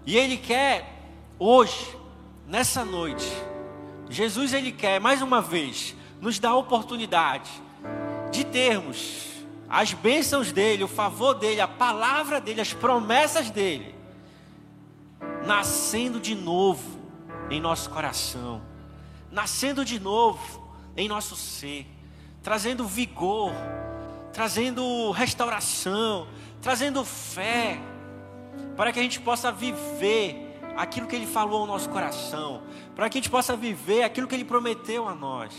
E 0.05 0.19
ele 0.19 0.37
quer 0.37 1.01
hoje, 1.39 1.97
nessa 2.47 2.85
noite, 2.85 3.31
Jesus 4.09 4.53
ele 4.53 4.73
quer 4.73 5.01
mais 5.01 5.23
uma 5.23 5.41
vez 5.41 5.95
nos 6.21 6.39
dar 6.39 6.51
a 6.51 6.57
oportunidade 6.57 7.51
de 8.31 8.45
termos 8.45 9.33
as 9.73 9.95
bênçãos 9.95 10.53
dele, 10.53 10.85
o 10.85 10.89
favor 10.89 11.33
dele, 11.33 11.59
a 11.59 11.67
palavra 11.67 12.39
dele, 12.39 12.61
as 12.61 12.75
promessas 12.75 13.49
dele, 13.49 13.95
nascendo 15.47 16.21
de 16.21 16.35
novo 16.35 17.01
em 17.49 17.59
nosso 17.59 17.89
coração, 17.89 18.61
nascendo 19.31 19.83
de 19.83 19.99
novo 19.99 20.63
em 20.95 21.09
nosso 21.09 21.35
ser, 21.35 21.87
trazendo 22.43 22.87
vigor, 22.87 23.55
trazendo 24.31 25.11
restauração, 25.11 26.29
trazendo 26.61 27.03
fé, 27.03 27.81
para 28.77 28.93
que 28.93 29.01
a 29.01 29.03
gente 29.03 29.21
possa 29.21 29.51
viver 29.51 30.52
aquilo 30.77 31.07
que 31.07 31.17
Ele 31.17 31.27
falou 31.27 31.61
ao 31.63 31.67
nosso 31.67 31.89
coração, 31.89 32.63
para 32.95 33.09
que 33.09 33.19
a 33.19 33.21
gente 33.21 33.31
possa 33.31 33.57
viver 33.57 34.03
aquilo 34.03 34.27
que 34.27 34.35
Ele 34.35 34.45
prometeu 34.45 35.09
a 35.09 35.15
nós, 35.15 35.55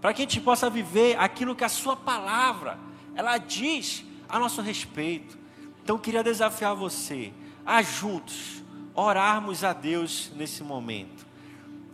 para 0.00 0.12
que 0.12 0.22
a 0.22 0.24
gente 0.24 0.40
possa 0.40 0.68
viver 0.68 1.18
aquilo 1.18 1.54
que 1.54 1.64
a 1.64 1.68
Sua 1.68 1.96
palavra 1.96 2.78
ela 3.14 3.38
diz 3.38 4.04
a 4.28 4.38
nosso 4.38 4.62
respeito. 4.62 5.38
Então, 5.82 5.98
queria 5.98 6.22
desafiar 6.22 6.74
você 6.74 7.32
a 7.66 7.82
juntos 7.82 8.62
orarmos 8.94 9.64
a 9.64 9.72
Deus 9.72 10.30
nesse 10.36 10.62
momento, 10.62 11.26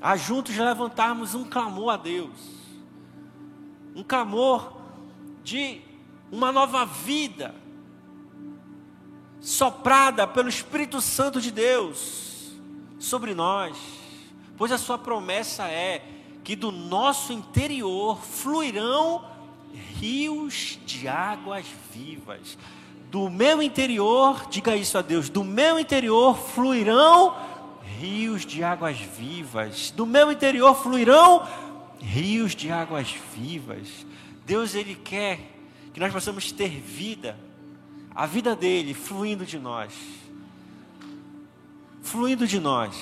a 0.00 0.16
juntos 0.16 0.57
levantarmos 0.57 1.35
um 1.35 1.44
clamor 1.44 1.94
a 1.94 1.96
Deus, 1.96 2.38
um 3.94 4.02
clamor 4.02 4.76
de 5.42 5.81
uma 6.31 6.52
nova 6.52 6.85
vida 6.85 7.54
soprada 9.40 10.26
pelo 10.26 10.48
Espírito 10.48 11.00
Santo 11.00 11.40
de 11.40 11.50
Deus 11.50 12.28
sobre 12.98 13.34
nós, 13.34 13.76
pois 14.56 14.72
a 14.72 14.78
sua 14.78 14.98
promessa 14.98 15.64
é 15.68 16.02
que 16.42 16.56
do 16.56 16.72
nosso 16.72 17.32
interior 17.32 18.20
fluirão 18.20 19.24
rios 19.98 20.78
de 20.87 21.06
águas 21.06 21.66
vivas. 21.92 22.58
Do 23.11 23.30
meu 23.30 23.62
interior, 23.62 24.46
diga 24.50 24.76
isso 24.76 24.98
a 24.98 25.02
Deus, 25.02 25.28
do 25.28 25.44
meu 25.44 25.78
interior 25.78 26.37
fluirão 26.37 27.34
rios 27.98 28.44
de 28.44 28.62
águas 28.62 28.98
vivas. 28.98 29.90
Do 29.90 30.06
meu 30.06 30.30
interior 30.30 30.74
fluirão 30.74 31.46
rios 31.98 32.54
de 32.54 32.70
águas 32.70 33.14
vivas. 33.34 34.06
Deus 34.46 34.74
ele 34.74 34.94
quer 34.94 35.40
que 35.92 36.00
nós 36.00 36.12
possamos 36.12 36.52
ter 36.52 36.68
vida 36.68 37.38
a 38.14 38.26
vida 38.26 38.56
dele 38.56 38.94
fluindo 38.94 39.46
de 39.46 39.58
nós. 39.58 39.92
Fluindo 42.11 42.47
de 42.47 42.59
nós. 42.59 42.97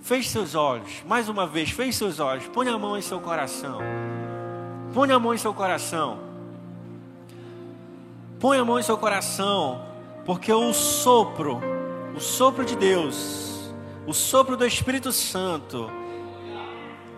Feche 0.00 0.28
seus 0.28 0.54
olhos, 0.54 1.02
mais 1.04 1.28
uma 1.28 1.48
vez, 1.48 1.68
feche 1.70 1.94
seus 1.94 2.20
olhos, 2.20 2.46
põe 2.46 2.68
a 2.68 2.78
mão 2.78 2.96
em 2.96 3.02
seu 3.02 3.18
coração. 3.18 3.80
Põe 4.92 5.10
a 5.10 5.18
mão 5.18 5.34
em 5.34 5.38
seu 5.38 5.52
coração. 5.52 6.20
Põe 8.38 8.58
a 8.58 8.64
mão 8.64 8.78
em 8.78 8.84
seu 8.84 8.96
coração, 8.96 9.84
porque 10.24 10.52
o 10.52 10.72
sopro, 10.72 11.60
o 12.14 12.20
sopro 12.20 12.64
de 12.64 12.76
Deus, 12.76 13.74
o 14.06 14.14
sopro 14.14 14.56
do 14.56 14.64
Espírito 14.64 15.10
Santo, 15.10 15.90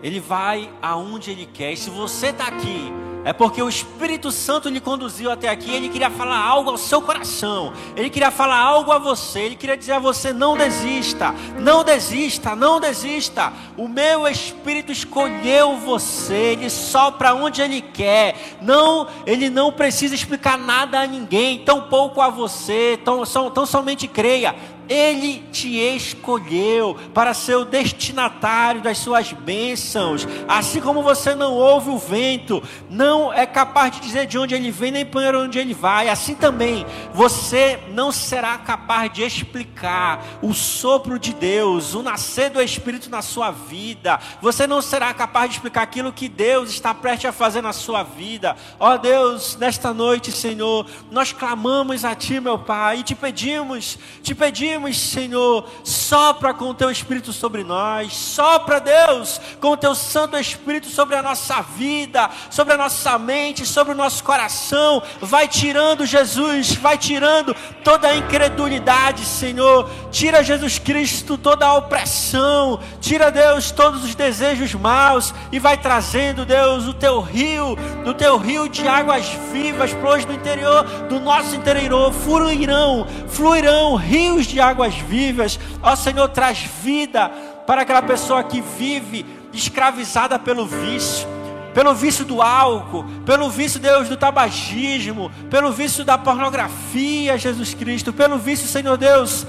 ele 0.03 0.19
vai 0.19 0.73
aonde 0.81 1.31
ele 1.31 1.45
quer. 1.45 1.75
E 1.75 1.77
se 1.77 1.91
você 1.91 2.29
está 2.29 2.47
aqui 2.47 2.91
é 3.27 3.33
porque 3.33 3.61
o 3.61 3.69
Espírito 3.69 4.31
Santo 4.31 4.69
lhe 4.69 4.81
conduziu 4.81 5.33
até 5.33 5.49
aqui. 5.49 5.75
Ele 5.75 5.89
queria 5.89 6.09
falar 6.09 6.39
algo 6.39 6.71
ao 6.71 6.79
seu 6.79 7.03
coração. 7.03 7.73
Ele 7.97 8.09
queria 8.09 8.31
falar 8.31 8.57
algo 8.57 8.93
a 8.93 9.01
você. 9.01 9.41
Ele 9.41 9.57
queria 9.57 9.77
dizer 9.77 9.95
a 9.95 9.99
você: 9.99 10.33
não 10.33 10.57
desista, 10.57 11.35
não 11.59 11.83
desista, 11.83 12.55
não 12.55 12.79
desista. 12.79 13.53
O 13.77 13.89
meu 13.89 14.29
Espírito 14.29 14.93
escolheu 14.93 15.77
você. 15.77 16.53
Ele 16.53 16.71
sopra 16.71 17.35
onde 17.35 17.61
Ele 17.61 17.83
quer. 17.83 18.59
Não, 18.62 19.09
Ele 19.27 19.51
não 19.51 19.73
precisa 19.73 20.15
explicar 20.15 20.57
nada 20.57 21.01
a 21.01 21.07
ninguém, 21.09 21.59
tampouco 21.59 22.21
a 22.21 22.29
você. 22.29 22.97
Tão, 23.05 23.25
tão 23.51 23.67
somente 23.67 24.07
creia. 24.07 24.55
Ele 24.88 25.42
te 25.51 25.77
escolheu 25.77 26.96
para 27.12 27.35
ser 27.35 27.57
o 27.57 27.64
destinatário 27.64 28.81
das 28.81 28.99
suas 28.99 29.33
bênçãos. 29.33 30.27
Assim 30.46 30.81
como 30.81 31.03
você 31.03 31.35
não 31.35 31.55
ouve 31.55 31.90
o 31.90 31.99
vento, 31.99 32.62
não 32.88 33.33
é 33.33 33.46
capaz 33.46 33.92
de 33.92 34.01
dizer 34.01 34.27
de 34.27 34.38
onde 34.38 34.55
ele 34.55 34.70
vem 34.70 34.90
nem 34.90 35.05
para 35.05 35.38
onde 35.38 35.59
ele 35.59 35.75
vai, 35.75 36.09
assim 36.09 36.35
também 36.35 36.87
você 37.12 37.79
não 37.90 38.12
será 38.12 38.59
capaz 38.59 39.12
de 39.12 39.22
explicar 39.22 40.25
o 40.42 40.53
sopro 40.53 41.18
de 41.18 41.33
Deus, 41.33 41.94
o 41.94 42.03
nascer 42.03 42.51
do 42.51 42.61
Espírito 42.61 43.11
na 43.11 43.22
sua 43.22 43.51
vida. 43.51 44.20
Você 44.40 44.66
não 44.66 44.83
será 44.83 45.12
capaz 45.14 45.51
de 45.51 45.57
explicar 45.57 45.83
aquilo 45.83 46.12
que 46.12 46.29
Deus 46.29 46.70
está 46.70 46.94
prestes 46.94 47.31
a 47.31 47.33
fazer 47.33 47.62
na 47.62 47.72
sua 47.72 48.03
vida. 48.03 48.57
Ó 48.79 48.94
oh 48.94 48.99
Deus, 48.99 49.57
nesta 49.57 49.92
noite, 49.92 50.31
Senhor, 50.31 50.87
nós 51.11 51.33
clamamos 51.33 52.05
a 52.05 52.14
Ti, 52.14 52.40
meu 52.40 52.59
Pai, 52.59 52.99
e 52.99 53.03
te 53.03 53.14
pedimos, 53.14 53.99
te 54.22 54.35
pedimos 54.35 54.76
pedimos, 54.77 55.01
Senhor, 55.01 55.67
sopra 55.83 56.53
com 56.53 56.67
o 56.67 56.75
teu 56.75 56.91
Espírito 56.91 57.33
sobre 57.33 57.65
nós, 57.65 58.12
sopra, 58.15 58.79
Deus, 58.79 59.41
com 59.59 59.71
o 59.71 59.77
teu 59.77 59.95
Santo 59.95 60.37
Espírito 60.37 60.89
sobre 60.89 61.17
a 61.17 61.23
nossa 61.23 61.62
vida, 61.62 62.29
sobre 62.51 62.75
a 62.75 62.77
nossa 62.77 63.19
mente, 63.19 63.65
sobre 63.65 63.95
o 63.95 63.97
nosso 63.97 64.23
coração. 64.23 65.03
Vai 65.21 65.49
tirando, 65.49 66.05
Jesus, 66.05 66.75
vai 66.75 66.99
tirando 66.99 67.55
toda 67.83 68.09
a 68.09 68.17
incredulidade, 68.17 69.25
Senhor. 69.25 69.91
Tira, 70.11 70.45
Jesus 70.45 70.79
Cristo, 70.79 71.39
toda 71.39 71.67
a 71.67 71.75
opressão. 71.75 72.79
Tira, 73.01 73.31
Deus, 73.31 73.71
todos 73.71 74.05
os 74.05 74.15
desejos 74.15 74.75
maus 74.75 75.33
e 75.51 75.59
vai 75.59 75.79
trazendo, 75.79 76.45
Deus, 76.45 76.87
o 76.87 76.93
teu 76.93 77.21
rio, 77.21 77.79
o 78.05 78.12
teu 78.12 78.37
rio 78.37 78.69
de 78.69 78.87
águas 78.87 79.27
vivas, 79.53 79.95
pois 80.03 80.27
no 80.27 80.35
interior 80.35 80.85
do 81.09 81.19
nosso 81.19 81.55
interior 81.55 82.12
fluirão, 82.12 83.07
fluirão 83.29 83.97
rios 83.97 84.47
de 84.47 84.61
águas 84.67 84.95
vivas. 84.95 85.59
Ó 85.83 85.95
Senhor, 85.97 86.29
traz 86.29 86.59
vida 86.83 87.29
para 87.67 87.83
aquela 87.83 88.03
pessoa 88.03 88.45
que 88.45 88.61
vive 88.61 89.25
escravizada 89.53 90.39
pelo 90.39 90.67
vício, 90.67 91.27
pelo 91.73 91.95
vício 91.95 92.25
do 92.25 92.43
álcool, 92.43 93.05
pelo 93.25 93.49
vício, 93.51 93.81
Deus, 93.81 94.09
do 94.09 94.17
tabagismo, 94.17 95.31
pelo 95.51 95.73
vício 95.73 96.05
da 96.05 96.19
pornografia, 96.19 97.39
Jesus 97.39 97.75
Cristo, 97.75 98.13
pelo 98.13 98.39
vício, 98.39 98.67
Senhor 98.67 98.97
Deus, 98.97 99.47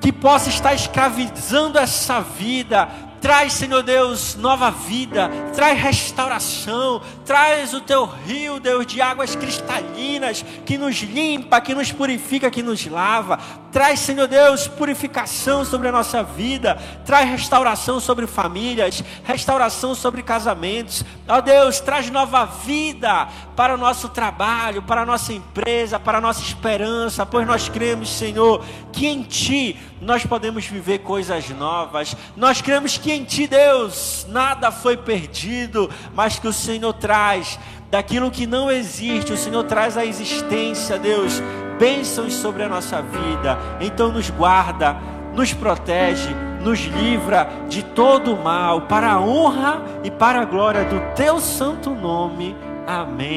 que 0.00 0.12
possa 0.12 0.48
estar 0.48 0.74
escravizando 0.74 1.78
essa 1.78 2.20
vida, 2.20 2.88
Traz, 3.26 3.54
Senhor 3.54 3.82
Deus, 3.82 4.36
nova 4.36 4.70
vida, 4.70 5.28
traz 5.52 5.76
restauração, 5.76 7.02
traz 7.24 7.74
o 7.74 7.80
teu 7.80 8.04
rio, 8.04 8.60
Deus, 8.60 8.86
de 8.86 9.00
águas 9.02 9.34
cristalinas, 9.34 10.44
que 10.64 10.78
nos 10.78 10.94
limpa, 10.98 11.60
que 11.60 11.74
nos 11.74 11.90
purifica, 11.90 12.52
que 12.52 12.62
nos 12.62 12.86
lava. 12.86 13.36
Traz, 13.72 13.98
Senhor 13.98 14.28
Deus, 14.28 14.68
purificação 14.68 15.64
sobre 15.64 15.88
a 15.88 15.92
nossa 15.92 16.22
vida, 16.22 16.78
traz 17.04 17.28
restauração 17.28 17.98
sobre 17.98 18.28
famílias, 18.28 19.02
restauração 19.24 19.92
sobre 19.92 20.22
casamentos. 20.22 21.04
Ó 21.26 21.40
Deus, 21.40 21.80
traz 21.80 22.08
nova 22.08 22.44
vida 22.44 23.26
para 23.56 23.74
o 23.74 23.76
nosso 23.76 24.08
trabalho, 24.08 24.82
para 24.82 25.02
a 25.02 25.06
nossa 25.06 25.32
empresa, 25.32 25.98
para 25.98 26.18
a 26.18 26.20
nossa 26.20 26.42
esperança, 26.42 27.26
pois 27.26 27.44
nós 27.44 27.68
cremos, 27.68 28.08
Senhor, 28.08 28.64
que 28.92 29.08
em 29.08 29.24
Ti 29.24 29.76
nós 30.00 30.24
podemos 30.24 30.66
viver 30.66 30.98
coisas 30.98 31.48
novas. 31.50 32.16
Nós 32.36 32.60
cremos 32.60 32.98
que 32.98 33.12
em 33.12 33.24
Ti, 33.24 33.46
Deus, 33.46 34.26
nada 34.28 34.70
foi 34.70 34.96
perdido, 34.96 35.90
mas 36.14 36.38
que 36.38 36.48
o 36.48 36.52
Senhor 36.52 36.92
traz 36.92 37.58
daquilo 37.90 38.30
que 38.30 38.46
não 38.46 38.70
existe, 38.70 39.32
o 39.32 39.36
Senhor 39.36 39.64
traz 39.64 39.96
a 39.96 40.04
existência, 40.04 40.98
Deus, 40.98 41.42
bênçãos 41.78 42.34
sobre 42.34 42.62
a 42.62 42.68
nossa 42.68 43.00
vida. 43.00 43.58
Então 43.80 44.12
nos 44.12 44.30
guarda, 44.30 44.96
nos 45.34 45.52
protege, 45.52 46.34
nos 46.60 46.80
livra 46.80 47.48
de 47.68 47.82
todo 47.82 48.34
o 48.34 48.42
mal, 48.42 48.82
para 48.82 49.12
a 49.12 49.20
honra 49.20 49.82
e 50.02 50.10
para 50.10 50.40
a 50.40 50.44
glória 50.44 50.84
do 50.84 51.00
Teu 51.14 51.38
santo 51.40 51.90
nome. 51.90 52.56
Amém. 52.86 53.34